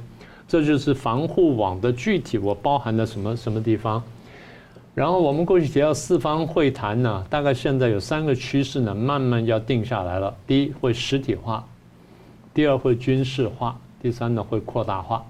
[0.48, 4.02] 这就是防护网的具体，我包含了什么什么地方？
[4.94, 10.34] 然后我们过去提到四方会谈呢，大概现在有三个趋势呢，慢慢要定下来了。
[10.46, 11.64] 第一会实体化，
[12.52, 15.24] 第二会军事化，第三呢会扩大化。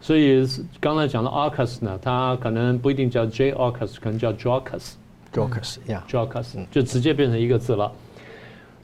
[0.00, 0.46] 所以
[0.80, 7.90] 刚才讲的 AUKUS 呢，它可能不一定叫 J-AUKUS，可能叫 JAUKUS，JAUKUS，yeah，JAUKUS 就直接变成一个字了。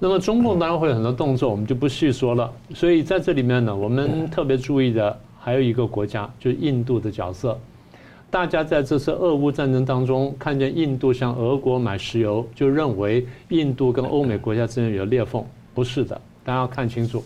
[0.00, 2.53] 那么中共当然会有很多动作，我们就不细说了。
[2.74, 7.59] 所以在这里面呢，我们特别注意的还有一个国家，就是印度的角色。
[8.29, 17.22] 大家在这次俄乌战争当中看见印度向俄国买石油，就认为印度跟欧美国家之间有裂缝，不是的，大家要看清楚。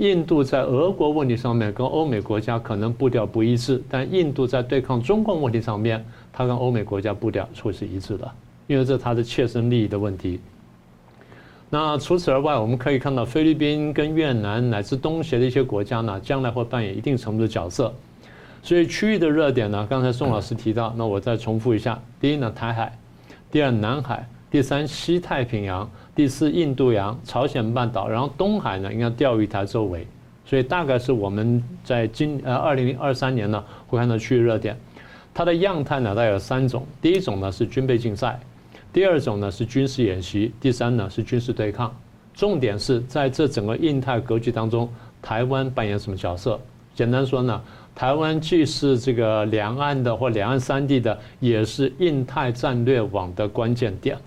[0.00, 8.26] 印度在俄国问题上面跟欧美国家可能步调不一致，但印度在对抗中共问题上面，它跟欧美国家步调会是一致的，
[8.66, 10.40] 因为这是它的切身利益的问题。
[11.68, 17.94] 那除此而外，我们可以看到菲律宾跟越南乃至东协的一些国家呢，将来会扮演一定程度的角色。
[18.62, 22.90] 所以区域的热点呢，刚才宋老师提到，那我再重复一下：第一呢，台海；
[23.50, 25.86] 第二，南海；第三，西太平洋；
[26.20, 30.06] 第四，印度洋、朝鲜半岛；然后东海呢，应该钓鱼台周围。
[30.44, 34.78] 所以大概是我们在今呃二零二三年呢，会看到区域热点。
[35.32, 38.38] 它的样态呢，大概有三种：第一种呢是军备竞赛；
[38.92, 41.90] 第二种呢是军事演习；第三呢是军事对抗。
[42.34, 44.86] 重点是在这整个印太格局当中，
[45.22, 46.60] 台湾扮演什么角色？
[46.94, 47.58] 简单说呢。
[47.94, 54.18] 台湾既是这个两岸的或两岸三地的，也是印太战略网的关键点。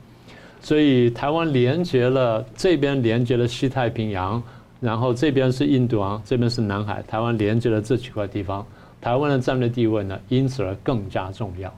[0.64, 4.42] 所以台湾连接了这边，连接了西太平洋，
[4.80, 7.04] 然后这边是印度洋，这边是南海。
[7.06, 8.66] 台湾连接了这几块地方，
[9.02, 11.70] 台湾的战略地位呢，因此而更加重要。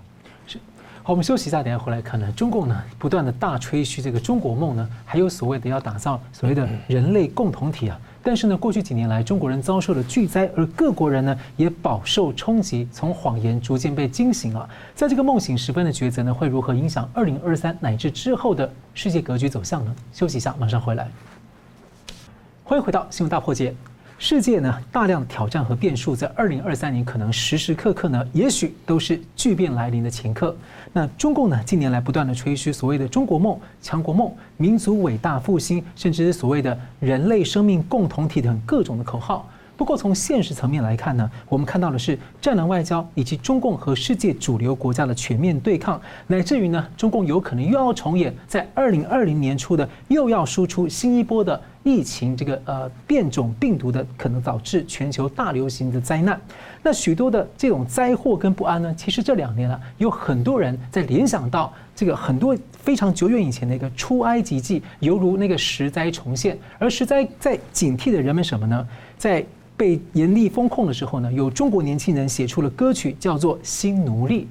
[0.45, 0.59] 是，
[1.01, 2.31] 好，我们休息一下，等下回来看呢。
[2.33, 7.99] 中共呢，不断的大吹嘘这个中国梦呢，还有所谓的要打造所谓的人类共同体啊。
[8.25, 14.67] 但是呢，过去几年来，中国人遭受了巨灾，而各国人呢也饱受冲击，从谎言逐渐被惊醒了。
[14.95, 19.95] 在这个梦醒时分的抉择呢，会如何影响二零二三乃至之后的世界格局走向呢？
[20.11, 21.07] 休息一下，马上回来。
[22.63, 23.75] 欢迎回到新闻大破解。
[24.17, 30.57] 世界呢，大量挑战和变数，在二零二三年可能时时刻刻呢，也许都是巨变来临的前刻。
[30.97, 39.45] 那中共呢，近年来不断的吹嘘所谓的中国梦、强国梦、民族伟大复兴，甚至是所谓的人类生命共同体等各种的口号。
[39.75, 56.41] 不过从现实层面来看呢，我们看到的是战狼外交以及中共和世界主流国家的全面对抗，乃至于呢，中共有可能又要重演在二零二零年初的又要输出新一波的疫情，这个呃变种病毒的可能导致全球大流行的灾难。
[56.81, 66.57] 那许多的这种灾祸跟不安呢，其实这两年呢，有很多人在联想到这个很多非常久远以前的一个出埃及记，犹如那个时灾重现。
[66.79, 68.87] 而时灾在警惕的人们什么呢？
[69.15, 69.45] 在
[69.77, 74.41] 被严厉封控的时候呢，有中国年轻人写出了歌曲，叫做《新奴隶》。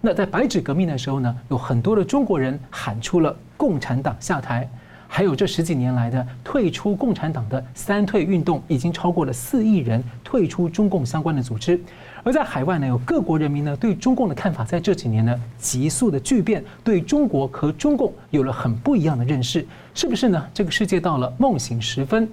[0.00, 4.66] 那在白纸革命的时候呢，有很多的中国人喊出了“共产党下台”。
[5.12, 11.78] 还有这十几年来的退出共产党的“三退”运动，已经超过了四亿人退出中共相关的组织。
[12.22, 20.46] 而在海外呢，有各国人民呢对中共的看法，在这几年呢急速的巨变，对中国和中共有了很不一样的认识，是不是呢？
[20.54, 22.28] 这个世界到了梦醒时分，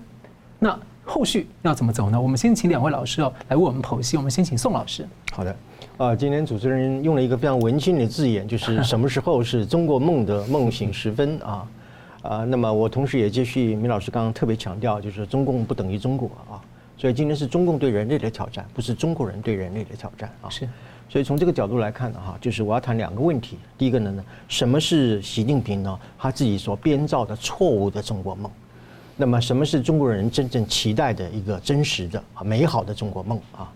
[0.60, 0.80] 那。
[1.10, 2.20] 后续要怎么走呢？
[2.20, 4.18] 我们先请两位老师哦来为我们剖析。
[4.18, 5.08] 我们先请宋老师。
[5.32, 5.56] 好的，
[5.96, 11.66] 啊，今天主持人用了一个非常文青的字眼，就是 什么时候是中国梦的梦醒时分啊？
[12.28, 16.60] 啊，那么我同时也继续米老师刚刚特别强调，就是中共不等于中国啊，
[16.98, 20.50] 所以今天是中共对人类的挑战，不是中国人对人类的挑战啊。
[20.50, 20.68] 是，
[21.08, 23.58] 所以从这个角度来看呢，哈，就是我要谈两个问题。
[23.78, 28.52] 第一个呢呢，什么是习近平呢他自己所编造的错误的中国梦？
[29.16, 33.72] 那么，什么是中国人真正期待的一个真实的啊美好的中国梦啊？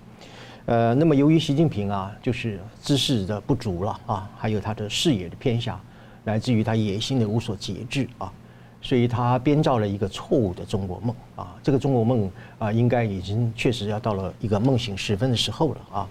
[0.65, 5.79] 呃，那么由于习近平啊，就是知识的不足了啊，还有他的视野的偏狭，
[6.25, 8.31] 来自于他野心的无所节制啊，
[8.81, 11.55] 所以他编造了一个错误的中国梦啊。
[11.63, 12.29] 这个中国梦
[12.59, 16.09] 啊，应该已经确实要到了一个梦醒时分的时候了啊。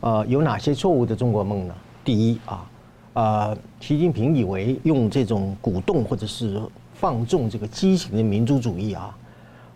[0.00, 1.74] 呃，有哪些错误的中国梦呢？
[2.04, 2.70] 第一啊，
[3.14, 6.62] 呃，习近平以为用这种鼓动或者是
[6.94, 9.16] 放纵这个畸形的民族主义啊，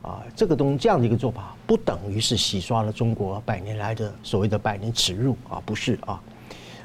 [0.00, 6.22] 啊，这个东这样的一个做法，不等于是洗刷了中国百年来的所谓的百年耻辱啊，不是啊，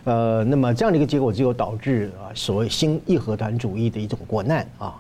[0.03, 4.99] 呃，那么这样的一个结果，只有导致啊所谓新义和团主义的一种国难啊，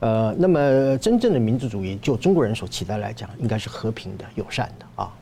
[0.00, 5.12] 呃，那么真正的民族主义，就中国人所期待来讲，应该是和平的、友善的啊，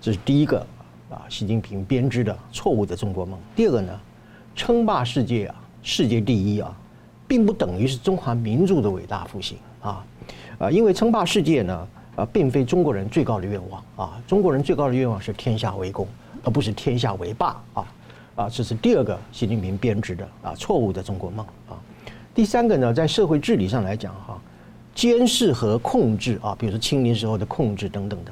[0.00, 0.60] 这是第一个
[1.10, 3.38] 啊，习近平编织的错误的中国梦。
[3.56, 4.00] 第二个呢，
[4.54, 6.74] 称霸世界啊，世界第一啊。
[7.26, 10.02] 并不等于是中华民族的伟大复兴啊，
[10.58, 16.08] 啊，因为称霸世界呢，啊，并非中国人最高的愿望啊，中国人最高的愿望是天下为公，
[16.42, 17.86] 而不是天下为霸啊，
[18.34, 21.76] 啊，这是第二个习近平编织的啊错误的中国梦啊。
[22.38, 24.40] 第三个呢，在社会治理上来讲哈，
[24.94, 28.30] 监视和控制啊，比如说清零时候的控制等等的，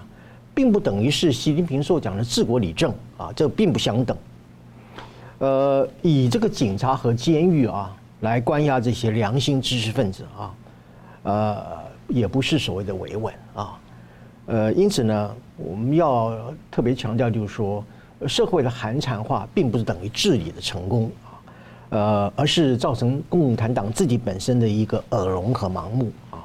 [0.54, 4.16] 并不等于是习近平所讲的治国理政啊，这并不相等。
[5.38, 7.92] 呃，以这个警察和监狱啊。
[8.20, 10.54] 来关押这些良心知识分子啊，
[11.24, 11.66] 呃，
[12.06, 13.78] 也不是所谓的维稳啊，
[14.46, 16.32] 呃，因此呢，我们要
[16.70, 17.84] 特别强调，就是说，
[18.28, 21.10] 社会的寒蝉化并不是等于治理的成功，
[21.90, 26.44] 呃，而是造成共产党自己本身的一个耳聋和盲目啊，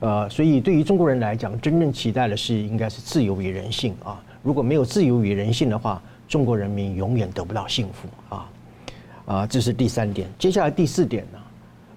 [0.00, 8.48] 呃，所以对于中国人来讲，真正期待的是应该是自由与人性啊，如果没有自由与人性的话，中国人民永远得不到幸福啊。
[9.24, 10.28] 啊，这是第三点。
[10.36, 11.38] 接下来第四点呢，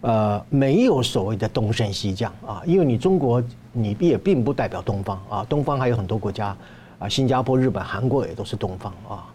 [0.02, 6.56] 呃，没有所谓的东升西降啊，因为你中国你也并不代表东方啊，东方还有很多国家
[7.00, 9.26] 啊，新加坡、日本、韩国也都是东方啊。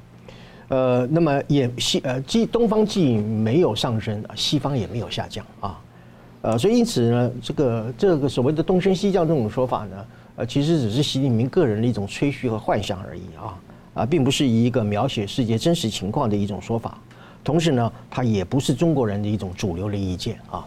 [0.70, 5.80] 呃，那么也西呃，既东方既没有上升，西方也没有下降啊。
[6.42, 10.06] 呃，所以因此呢，这个这个所谓的东升西降这种说法呢，
[10.36, 13.58] 呃，其实只是习近平个人的一种吹嘘和幻想而已啊
[13.94, 16.96] 啊，并不是一个描写世界真实情况的一种说法。
[17.42, 20.64] 同时呢，它也不是中国人的一种主流的意见啊。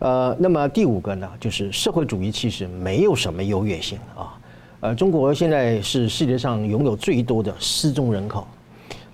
[0.00, 4.36] 呃，那么第五个呢，就是社会主义其实没有什么优越性啊。
[4.80, 8.46] 呃，中国现在是世界上拥有最多的失踪人口，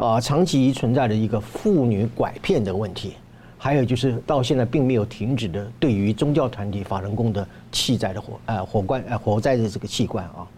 [0.00, 3.12] 啊，长期存在的一个妇女拐骗的问题，
[3.58, 10.48] 还有就是到现在并没有停止的对于宗教团体法轮功的弃灾的火呃火关呃火灾的这个器官啊。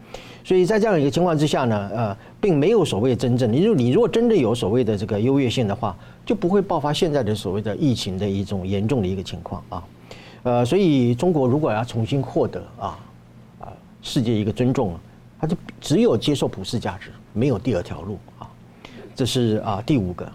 [0.45, 9.85] 所以在这样一个情况之下呢，呃，并没有所谓真正，你如你如果真的有所谓的这个优越性的话，就不会爆发现在的所谓的疫情的一种严重的一个情况啊，
[10.45, 12.99] 呃，所以中国如果要重新获得啊
[13.59, 13.73] 啊
[14.03, 14.97] 世界一个尊重，
[15.41, 18.19] 它就只有接受普世价值，没有第二条路，
[19.15, 20.27] 这是啊第五个，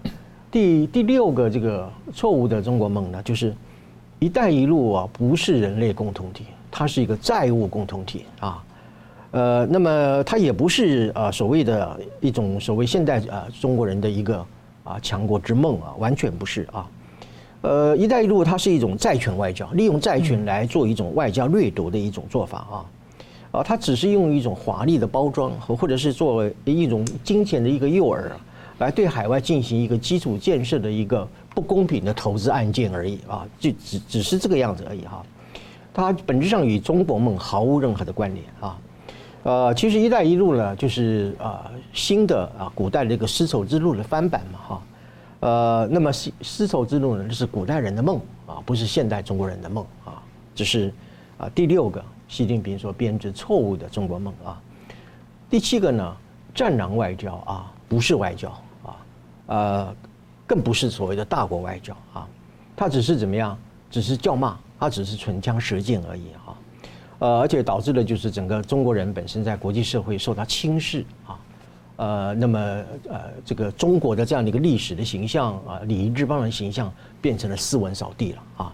[0.51, 3.53] 第第六个这个错误的中国梦呢，就是
[4.19, 8.63] “一带一路”啊不是人类共同体，它是一个债务共同体啊。
[9.31, 14.45] 呃，那么它也不是啊所谓的一种所谓现代啊中国人的一个
[14.83, 16.87] 啊强国之梦啊，完全不是啊。
[17.61, 22.85] 呃，一带一路它是一种债权外交，利用债权来做一种外交掠夺的一种做法啊。
[23.51, 28.21] 啊，它只是用一种华丽的包装和或者是作为一种金钱的一个诱饵，
[28.79, 35.23] 来对海外进行一个基础建设的一个不公平的投资案件而已啊，就只只是这个样子而已哈。
[35.93, 38.77] 它本质上与中国梦毫无任何的关联啊。
[39.43, 44.81] 呃，其实“一带一路”呢，就是啊新的啊古代的这个丝绸之路的翻版嘛哈。
[45.39, 50.21] 呃，那么丝丝绸之路呢，这是古代人的梦啊，不是现代中国人的梦啊。
[50.53, 50.93] 这是
[51.37, 54.61] 啊第六个习近平所编织错误的中国梦啊。
[55.49, 56.17] 第七个呢，
[56.53, 58.51] 战狼外交啊，不是外交，
[59.47, 59.93] 呃，
[60.45, 62.27] 更不是所谓的大国外交啊，
[62.75, 63.57] 他只是怎么样？
[63.89, 66.55] 只是叫骂，他只是唇枪舌剑而已啊。
[67.19, 71.39] 呃，而且导致的就是整个中国人本身在国际社会受到轻视啊，
[71.95, 72.59] 呃，那么
[73.09, 78.73] 呃，这个中国的这样的一个历史的形象啊，礼仪之邦的形象变成了斯文扫地了啊，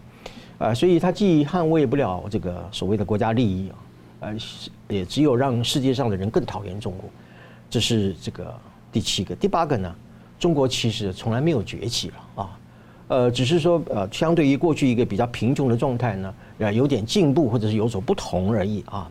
[0.57, 3.77] 呃，所以他既捍卫不了这个所谓的国家利益啊，
[4.21, 4.35] 呃，
[4.89, 7.09] 也只有让世界上的人更讨厌中国，
[7.69, 8.53] 这是这个
[8.91, 9.33] 第七个。
[9.35, 9.95] 第八个呢，
[10.43, 12.59] 中国其实从来没有崛起了啊。
[13.07, 19.09] 呃，只是说，呃，相对于过去一个比较贫穷的状态呢，呃，有点进步或者是有所不同而已啊。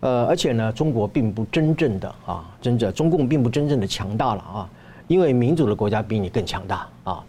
[0.00, 4.70] 呃，而且呢，中国并不真正的啊，真正中共并不真正的强大了啊，
[5.06, 7.24] 因为民主的国家比你更强大啊。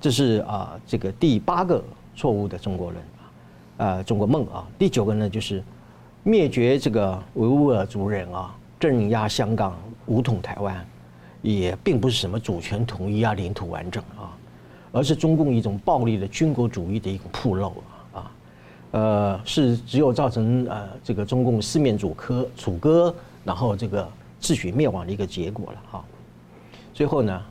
[0.00, 1.80] 这是啊，这个第八个
[2.16, 3.22] 错误的中国人啊，
[3.76, 4.66] 呃，中国梦啊。
[4.76, 5.62] 第九个呢，就是
[6.24, 10.84] 灭绝这个维吾尔族人啊，镇压香港，武统台湾，
[11.42, 14.34] 也并不是什么主权统一啊，领土完整啊。
[14.90, 17.74] 而是中共一种暴力的军国主义的一种铺露
[18.10, 18.30] 啊，
[18.92, 23.14] 呃，是只有造成呃这个中共四面楚歌楚歌，
[23.44, 24.10] 然后这个
[24.40, 26.04] 自取灭亡的一个结果了哈。
[26.94, 27.42] 最后呢，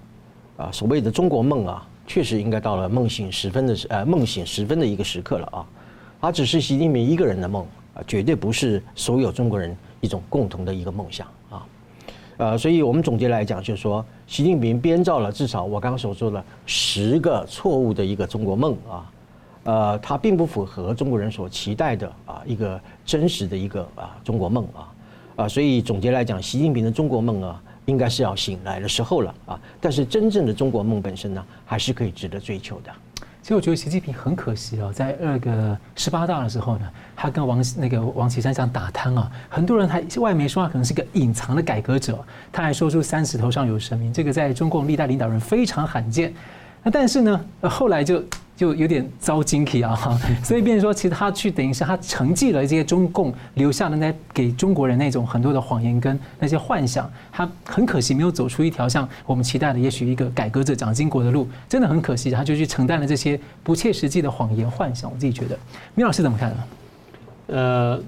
[0.57, 5.65] 啊，所谓的中国梦啊，确实应该到了梦醒时分的时呃梦醒时分的一个时刻了啊，
[6.19, 7.63] 它只是习近平一个人的梦
[7.93, 11.63] 啊，绝对不是所有中国人一种共同的一个梦想啊。
[12.37, 19.11] 呃，所以我们总结来讲，就是说，习近平编造了至少我刚刚所说的十个错误的一个中国梦啊，
[19.63, 24.93] 呃，它并不符合中国人所期待的啊一个真实的一个啊中国梦啊，
[25.37, 32.91] 啊，所以总结来讲，习近平的中国梦啊，应该是要醒来的时候了啊，但是真正的中国梦本身呢，还是可以值得追求的。
[33.47, 36.85] 所以我觉得习近平很可惜哦，在二个十八大的时候呢，
[37.15, 42.19] 他跟王那个王岐山这样打贪啊，很多人还外媒说他可能是个隐藏的改革者，
[42.51, 46.33] 他还说出三十头上有神明，这个在中共历代领导人非常罕见。
[46.83, 48.23] 那但是呢，后来就。
[48.57, 49.95] 就有点遭惊奇啊，
[50.43, 65.07] 所以变成说，其实他去等于是他承继了这些中共留下的那给中国人那种很多的谎言跟那些幻想，他很可惜没有走出一条像我们期待的，也许一个改革者蒋经国的路，真的很可惜，他就去承担了这些不切实际的谎言幻想。
[65.11, 65.55] 我自己觉得，
[65.93, 66.63] 米老师怎么看呢？
[67.45, 68.01] 呃，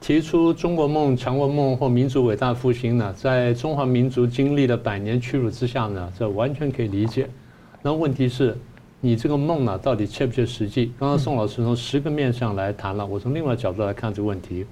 [0.00, 7.28] 提出中国梦、强国梦或民族伟大复兴呢，在中华民族经历了百年屈辱之下呢，这完全可以理解。
[7.82, 8.56] 那问题是。
[9.04, 10.92] 你这个梦呢，到底切不切实际？
[10.96, 14.64] 刚刚宋老师从十个面向来谈了，我从另外角度来看这个问题。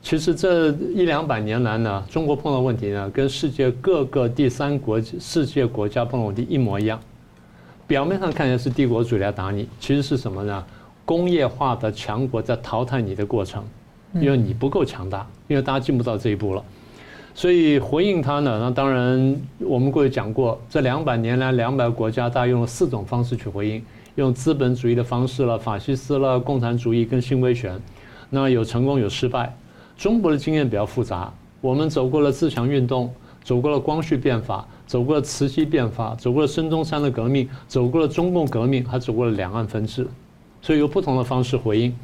[0.00, 7.00] 其实这一两百年来呢，中国碰到问题呢，跟世界各个第三国世界国家碰到问题一模一样。
[7.88, 10.64] 表面上看起来是帝国主义来打你，其实是什么呢？
[11.04, 13.64] 工业化的强国在淘汰你的过程，
[14.14, 16.64] 因为你不够强大，因为大家进不到这一步了。
[17.34, 23.82] 所以回应他呢，那当然我们过去讲过，这两百年来，两百个国家大概用了四种方式去回应，
[24.16, 27.80] 用资本主义的方式了，法西斯了，共产主义跟新威权，
[28.28, 29.56] 那有成功有失败。
[29.96, 33.12] 中国的经验比较复杂，我们走过了自强运动，
[33.42, 40.06] 走过了光绪变法，走过了慈禧变法，走过了孙中山的革命，走过了中共革命，还走过了两岸分治，
[40.60, 41.94] 所以有不同的方式回应。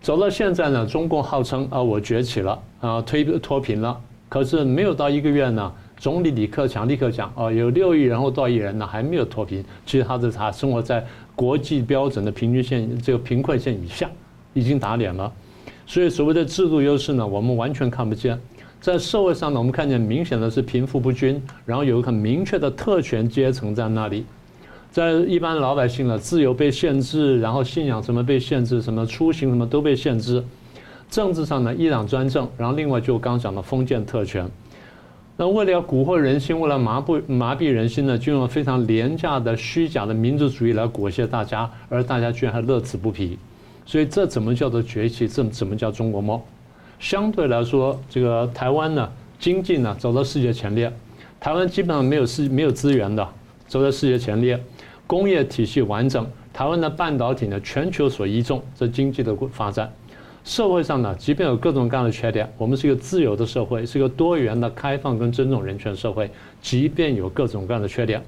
[0.00, 4.00] 走到现在呢，中共号称啊我崛起了啊推脱贫了。
[4.32, 11.04] 可是没有到一个月呢，总理李克强立刻讲哦，有六亿人或多亿人呢还没有脱贫，其实他是他生活在
[11.36, 14.08] 国际标准的平均线这个贫困线以下，
[14.54, 15.30] 已经打脸了。
[15.86, 18.40] 所以所谓的制度优势呢，我们完全看不见。
[18.80, 24.24] 在社会上呢，我们看见明显的是贫富不均，然后有很明确的特权阶层在那里。
[24.90, 30.42] 在一般老百姓呢，自由被限制，然后信仰什么被限制，什么出行什么都被限制。
[31.12, 34.50] 政治上呢，一党专政，然后另外就刚讲的封建特权。
[35.36, 43.38] 那为了要蛊惑人心，为了麻痹麻痹人心呢，就用非常廉价的虚假的民族主义来裹挟大家，而大家居然还乐此不疲。
[43.84, 45.28] 所以这怎么叫做崛起？
[45.28, 46.40] 这怎么叫中国梦？
[46.98, 49.06] 相对来说，这个台湾呢，
[49.38, 50.90] 经济呢走到世界前列，
[51.38, 53.28] 台湾基本上没有资没有资源的，
[53.68, 54.58] 走在世界前列，
[55.06, 59.92] 工业体系完整，台湾的半导体呢全球所倚重，这经济的发展。
[60.44, 66.28] 社会上呢，即便有各种各样的缺点，我们是一个自由的社会，是一个多元的、开放跟尊重人权社会。
[66.60, 68.20] 即便有各种各样的缺点，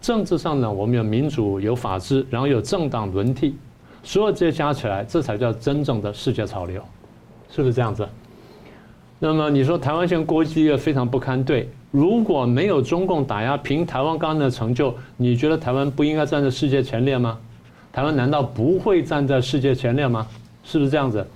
[0.00, 3.56] 政治上呢，我们有民主、有法治，然后有政党轮替，
[4.04, 6.80] 所有这些加起来，这才叫真正的世界潮流，
[7.50, 8.08] 是不是这样子？
[9.18, 11.68] 那么你说台湾现在国际非常不堪，对？
[11.90, 17.36] 如果没有中共打压，凭台湾刚刚的成就，你觉得台湾不应该站在世界前列吗？
[17.92, 20.24] 台湾难道不会站在世界前列吗？
[20.62, 21.26] 是不是这样子？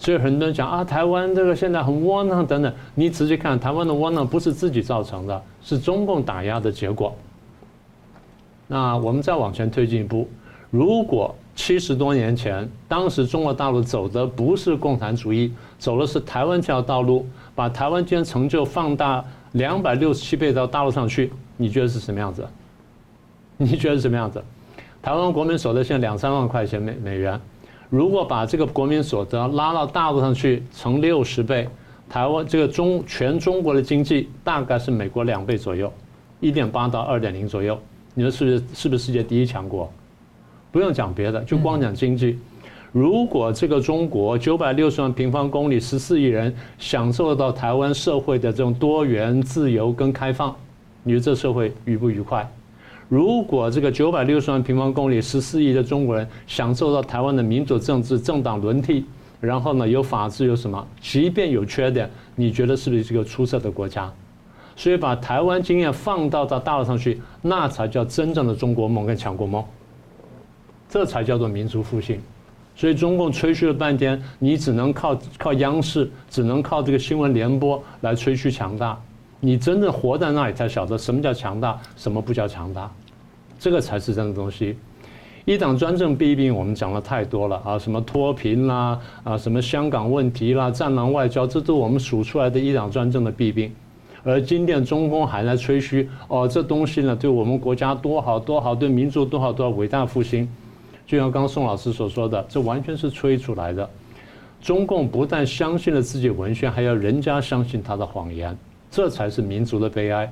[0.00, 2.72] 所以很多人讲啊，台湾这个现在很窝囊等等。
[2.94, 7.14] 你仔细看，台湾的窝囊不是自己造成的，是中共打压的结果。
[8.66, 10.26] 那我们再往前推进一步，
[10.70, 19.22] 如果七十多年前，当时中国大陆走的不是共产主义，走的是台湾这条道路，把台湾今天成就放大
[19.52, 22.48] 两百六十七倍到大陆上去，你觉得是什么样子？
[23.58, 24.42] 你觉得是什么样子？
[25.02, 27.38] 台湾国民所得现在两三万块钱美美元。
[27.90, 31.68] 如果把这个国民所得拉到大陆上去，乘六十倍，
[32.08, 35.92] 台湾这个中全中国的经济大概是美国两倍左右，
[36.38, 37.76] 一点八到二点零左右。
[38.14, 38.62] 你说是不是？
[38.74, 39.92] 是不是世界第一强国？
[40.70, 42.38] 不用讲别的，就光讲经济。
[42.92, 50.54] 如果这个中国九百六十万平方公里，十四亿人享受到台湾社会的这种多元、自由跟开放，
[51.02, 52.48] 你觉得这社会愉不愉快？
[53.10, 59.04] 如果这个九百六十万平方公里、十四亿的中国人享受到台湾的民主政治、政党轮替，
[59.40, 60.86] 然后呢有法治有什么？
[61.00, 64.08] 即便有缺点，你觉得是不是一个出色的国家？
[64.76, 69.64] 所以把台湾经验放到到大陆上去，那才叫真正的中国梦跟强国梦，
[70.88, 72.20] 这才叫做民族复兴。
[72.76, 78.96] 所以中共吹嘘了半天，你只能靠靠央视，只能靠这个新闻联播来吹嘘强大。
[79.40, 82.90] 你真正活在那里才晓得什么叫强大，什么不叫强大。
[83.58, 84.76] 这个才是真的东西。
[85.46, 93.72] 一党专政弊病，我们讲了太多了啊，什么脱贫啦，啊，什么香港问题啦，战狼外交，这都我们数出来的一党专政的弊病。
[94.22, 100.46] 而今天中共还在吹嘘哦，这东西呢，对我们国家多好多好，对民族多好多好，伟大复兴。
[101.06, 103.88] 就像刚宋老师所说的，这完全是吹出来的。
[104.60, 108.56] 中共不但相信了自己文宣，还要人家相信他的谎言，
[108.90, 110.30] 这才是民族的悲哀。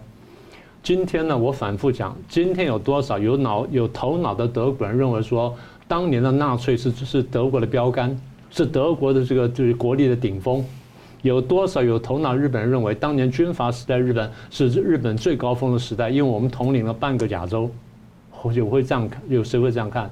[0.83, 5.55] 今天呢，我反复讲，今天有多少有脑有头脑的德国人认为说，
[5.87, 8.19] 当年的纳粹是是德国的标杆，
[8.51, 10.65] 是德国的这个就是国力的顶峰？
[11.23, 16.11] 有多少有头脑日本人认为，当年军阀时代日本是日本最高峰的时代？
[16.11, 17.71] 因为我们统领了半个亚洲，
[18.31, 20.11] 或许会这样看，有谁会这样看？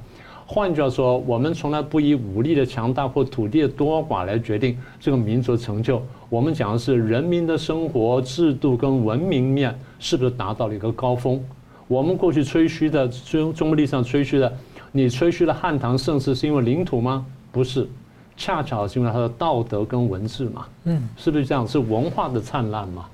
[0.48, 6.00] 换句话说，我们从来不以武力的强大或土地的多寡来决定这个民族的成就。
[6.28, 11.42] 我们讲的是人民的生活制度跟文明面是不是达到了一个高峰？
[11.88, 14.52] 我们过去吹嘘的中中国历史上吹嘘的，
[14.92, 17.26] 你吹嘘的汉唐盛世是因为领土吗？
[17.50, 17.88] 不是，
[18.36, 20.66] 恰巧是因为它的道德跟文字嘛。
[20.84, 21.66] 嗯，是不是这样？
[21.66, 23.06] 是文化的灿烂嘛？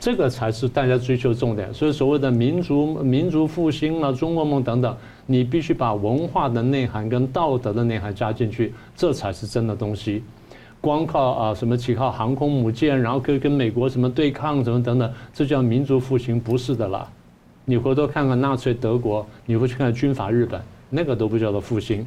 [0.00, 1.72] 这个才是大家追求重点。
[1.72, 4.96] 所以所谓的民族民族复兴啊，中国梦等等。
[5.26, 10.24] 你必须把文化的内涵跟道德的内涵加进去，这才是真的东西。
[10.80, 16.40] 光靠啊什么起靠航空母舰，然后可以跟美国什么对抗什么等等，这叫民族复兴？
[16.40, 17.06] 不是的啦。
[17.64, 22.04] 你回头看看纳粹德国，你会去看军阀日本，那个都不叫做复兴。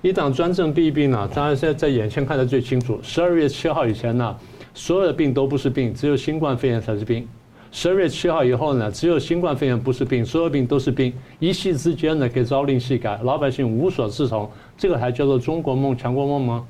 [0.00, 3.00] 一党专政弊病呢，当然现在在眼前看得最清楚。
[3.02, 4.36] 十二月七号以前呢，
[4.78, 7.26] 所有的病都不是病，只有新冠肺炎才是病。
[7.72, 11.12] 十二月七号以后呢，只有新冠肺炎不是病，所有病都是病。
[11.40, 16.64] 一夕之间呢，可以朝令夕改，老百姓无所适从，这个还叫做中国梦、强国梦吗？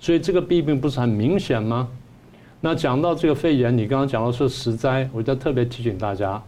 [0.00, 1.86] 所以这个弊病不是很明显吗？
[2.62, 6.42] 那讲到这个肺炎，你刚刚讲到说实灾，我就特别提醒大家，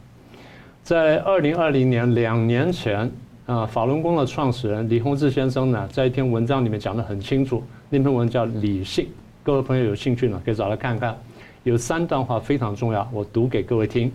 [0.82, 3.12] 在二零二零年两年前
[3.44, 9.04] 啊，法轮功的创始人李洪志先生呢，在一篇文章里面讲得很清楚，那篇文叫《理性》，
[9.44, 11.14] 各位朋友有兴趣呢，可以找来看看。
[11.64, 14.10] 有三段话非常重要，我读给各位听。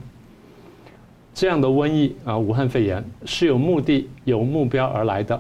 [1.36, 5.40] 这样的瘟疫啊，武汉肺炎是有目的、有目标而来的，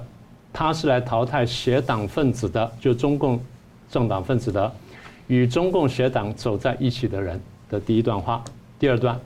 [0.53, 3.41] 它是来淘汰邪党分子的，就中共
[3.89, 4.71] 政党分子的，
[5.25, 8.43] 与中共邪党走在一起的人的第一段话。
[8.77, 9.19] 第二段，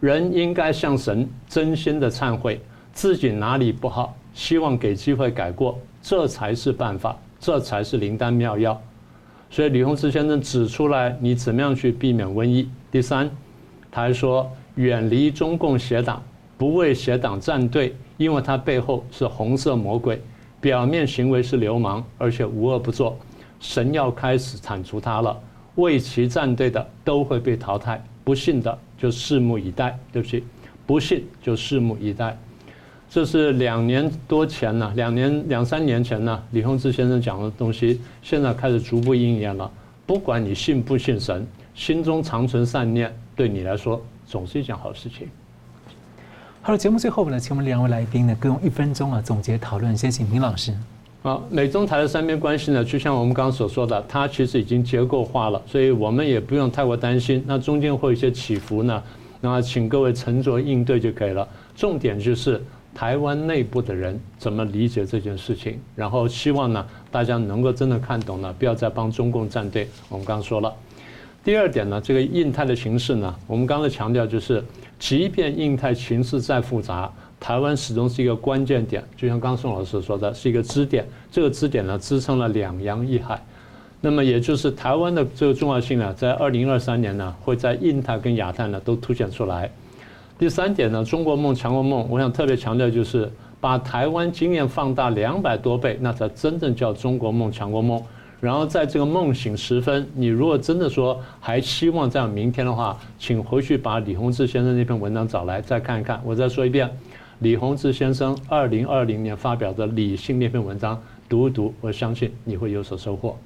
[0.00, 2.60] 人应该向神真心的忏悔，
[2.92, 8.82] 自己哪里不好，希望给机会改过，这才是办法，这才是灵丹妙药。
[9.54, 12.68] 所以李洪志先生指出来，你怎么样去避免瘟疫？
[12.90, 13.30] 第三，
[13.88, 16.20] 他还说远离中共邪党，
[16.58, 20.20] 不为邪党站队，因为他背后是红色魔鬼，
[20.60, 23.16] 表面行为是流氓，而且无恶不作。
[23.60, 25.40] 神要开始铲除他了，
[25.76, 29.96] 为其站队的都会被淘汰，不信的就拭目以待。
[30.10, 30.42] 对不起，
[30.84, 32.36] 不信就拭目以待。
[33.14, 39.70] 这是两年多前呢，两年两三年前呢，李洪志先生讲的东西，现在开始逐步应验了。
[40.04, 41.46] 不管你信不信神，
[41.76, 45.28] 心中常存善念，对你来说总是一件好事情。
[46.60, 49.96] 好了，节目最后呢，请我们两位来宾呢各用一分钟啊总结讨论。
[49.96, 50.74] 先请明老师。
[51.22, 57.44] 啊，美中台的三边关系呢，就像我们刚刚所说的，它其实已经结构化了，所以我们也不用太过担心。
[57.46, 59.00] 那中间会有一些起伏呢，
[59.40, 61.48] 那请各位沉着应对就可以了。
[61.76, 62.60] 重点就是
[62.94, 69.88] 台湾内部的人怎么理解这件事情，然后希望呢大家能够真的看懂了，不要再帮中共站队。
[70.08, 70.72] 我们刚刚说了，
[71.42, 74.62] 第二点呢，这个印太的形势呢，我们刚才强调就是，
[74.98, 77.10] 即便印太形势再复杂。
[77.40, 81.04] 台湾始终是一个关键点，就像刚宋老师说的，是一个支点。
[81.30, 83.38] 这个支点呢，支撑了两洋一海。
[84.00, 89.70] 那么，也就是台湾的这个重要性呢，在二零二三年呢，会在印太跟亚太呢都凸显出来。
[90.38, 93.30] 第三点呢，中国梦、强国梦，我想特别强调就是
[93.60, 98.02] 把台湾经验放大两百多倍，那才真正叫中国梦、强国梦。
[98.40, 106.20] 然后在这个梦醒时分，你如果真的说还希望再有明天的话，请回去把李洪志先生那篇文章找来再看一看。
[106.24, 106.90] 我再说一遍。
[107.38, 113.36] 李洪志先生二零二零年发表的《理性》那篇文章，读一读，我相信你会有所收获。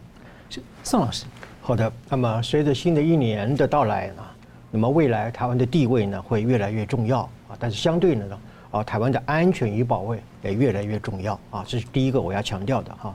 [0.51, 1.27] 是宋老师，
[1.61, 1.91] 好的。
[2.09, 4.23] 那么随着新的一年的到来呢，
[4.71, 7.57] 那么未来台湾的地位呢会越来越重要啊。
[7.59, 8.39] 但是相对的呢，
[8.71, 11.65] 啊，台湾的安全与保卫也越来越重要啊。
[11.67, 13.15] 这是第一个我要强调的哈。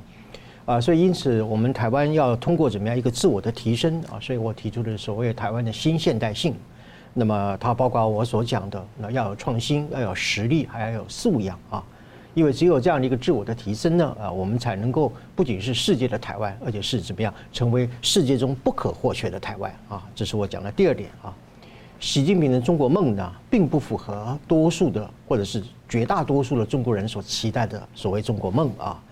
[0.65, 4.19] 啊，所以因此我们台湾要通过怎么样一个自我的提升啊？
[4.21, 6.55] 所以我提出的所谓台湾的新现代性。
[7.13, 11.83] 那么它包括我所讲的，那要有创新，要有实力，还要有素养啊！
[12.33, 20.03] 因为只有这样的一个自我的提升呢，啊，我们才能够不仅是世界的台湾，而且是怎么样成为世界中不可或缺的台湾啊！
[20.15, 21.33] 这是我讲的第二点啊。
[21.99, 29.03] 习近平的中国梦呢，并不符合多数的或者是绝大多数的中国人所期待的所谓中国梦啊。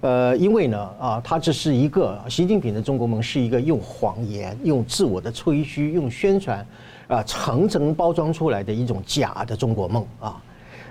[0.00, 6.64] 呃，因为呢，啊，他这是一个习近平的中国梦，是一个用谎言、用自我的吹嘘、用宣传。
[7.08, 10.38] 啊，层层包装出来的一种假的中国梦啊，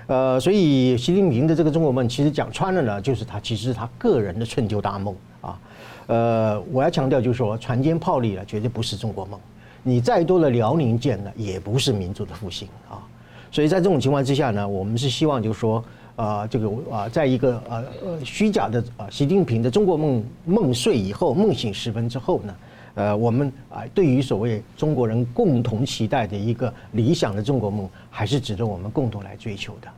[0.08, 5.60] 呃，所以习近平的这个中国梦，其实讲穿了呢，就是他其实是他个人的春秋大梦啊。
[6.06, 9.38] 呃，我要强调就是说，船坚炮利了，绝对不是中国梦。
[9.82, 13.04] 你再多的辽宁舰呢，也不是民族的复兴啊。
[13.50, 15.84] 所以在这种情况之下呢，我们是希望就是说，
[16.16, 22.56] 啊，这个啊，在一个呃呃虚假的啊习近平的中国梦梦睡以后，梦醒时分之后呢。
[22.94, 29.88] 呃，我们啊，对于所谓中国人共同期待的一个理想的中国梦，还是值得我们共同来追求的。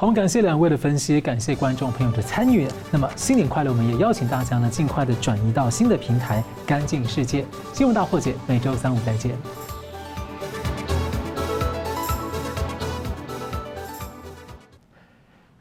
[0.00, 2.66] 好，感谢两位的分析，感谢观众朋友的参与。
[2.90, 7.44] 那么新年快乐，我们也邀请大家呢，尽快的转移到新的平台——干净世界
[7.74, 9.36] 新闻大破解，每周三五再见。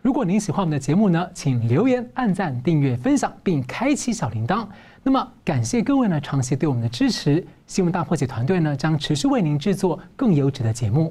[0.02, 4.66] 如果您喜欢我们的节目呢，请留言、按赞、订阅、分享，并开启小铃铛。
[5.04, 7.46] 那么，感谢各位呢长期对我们的支持。
[7.68, 11.08] 新闻大破解团队呢将持续为您制作更优质的节目。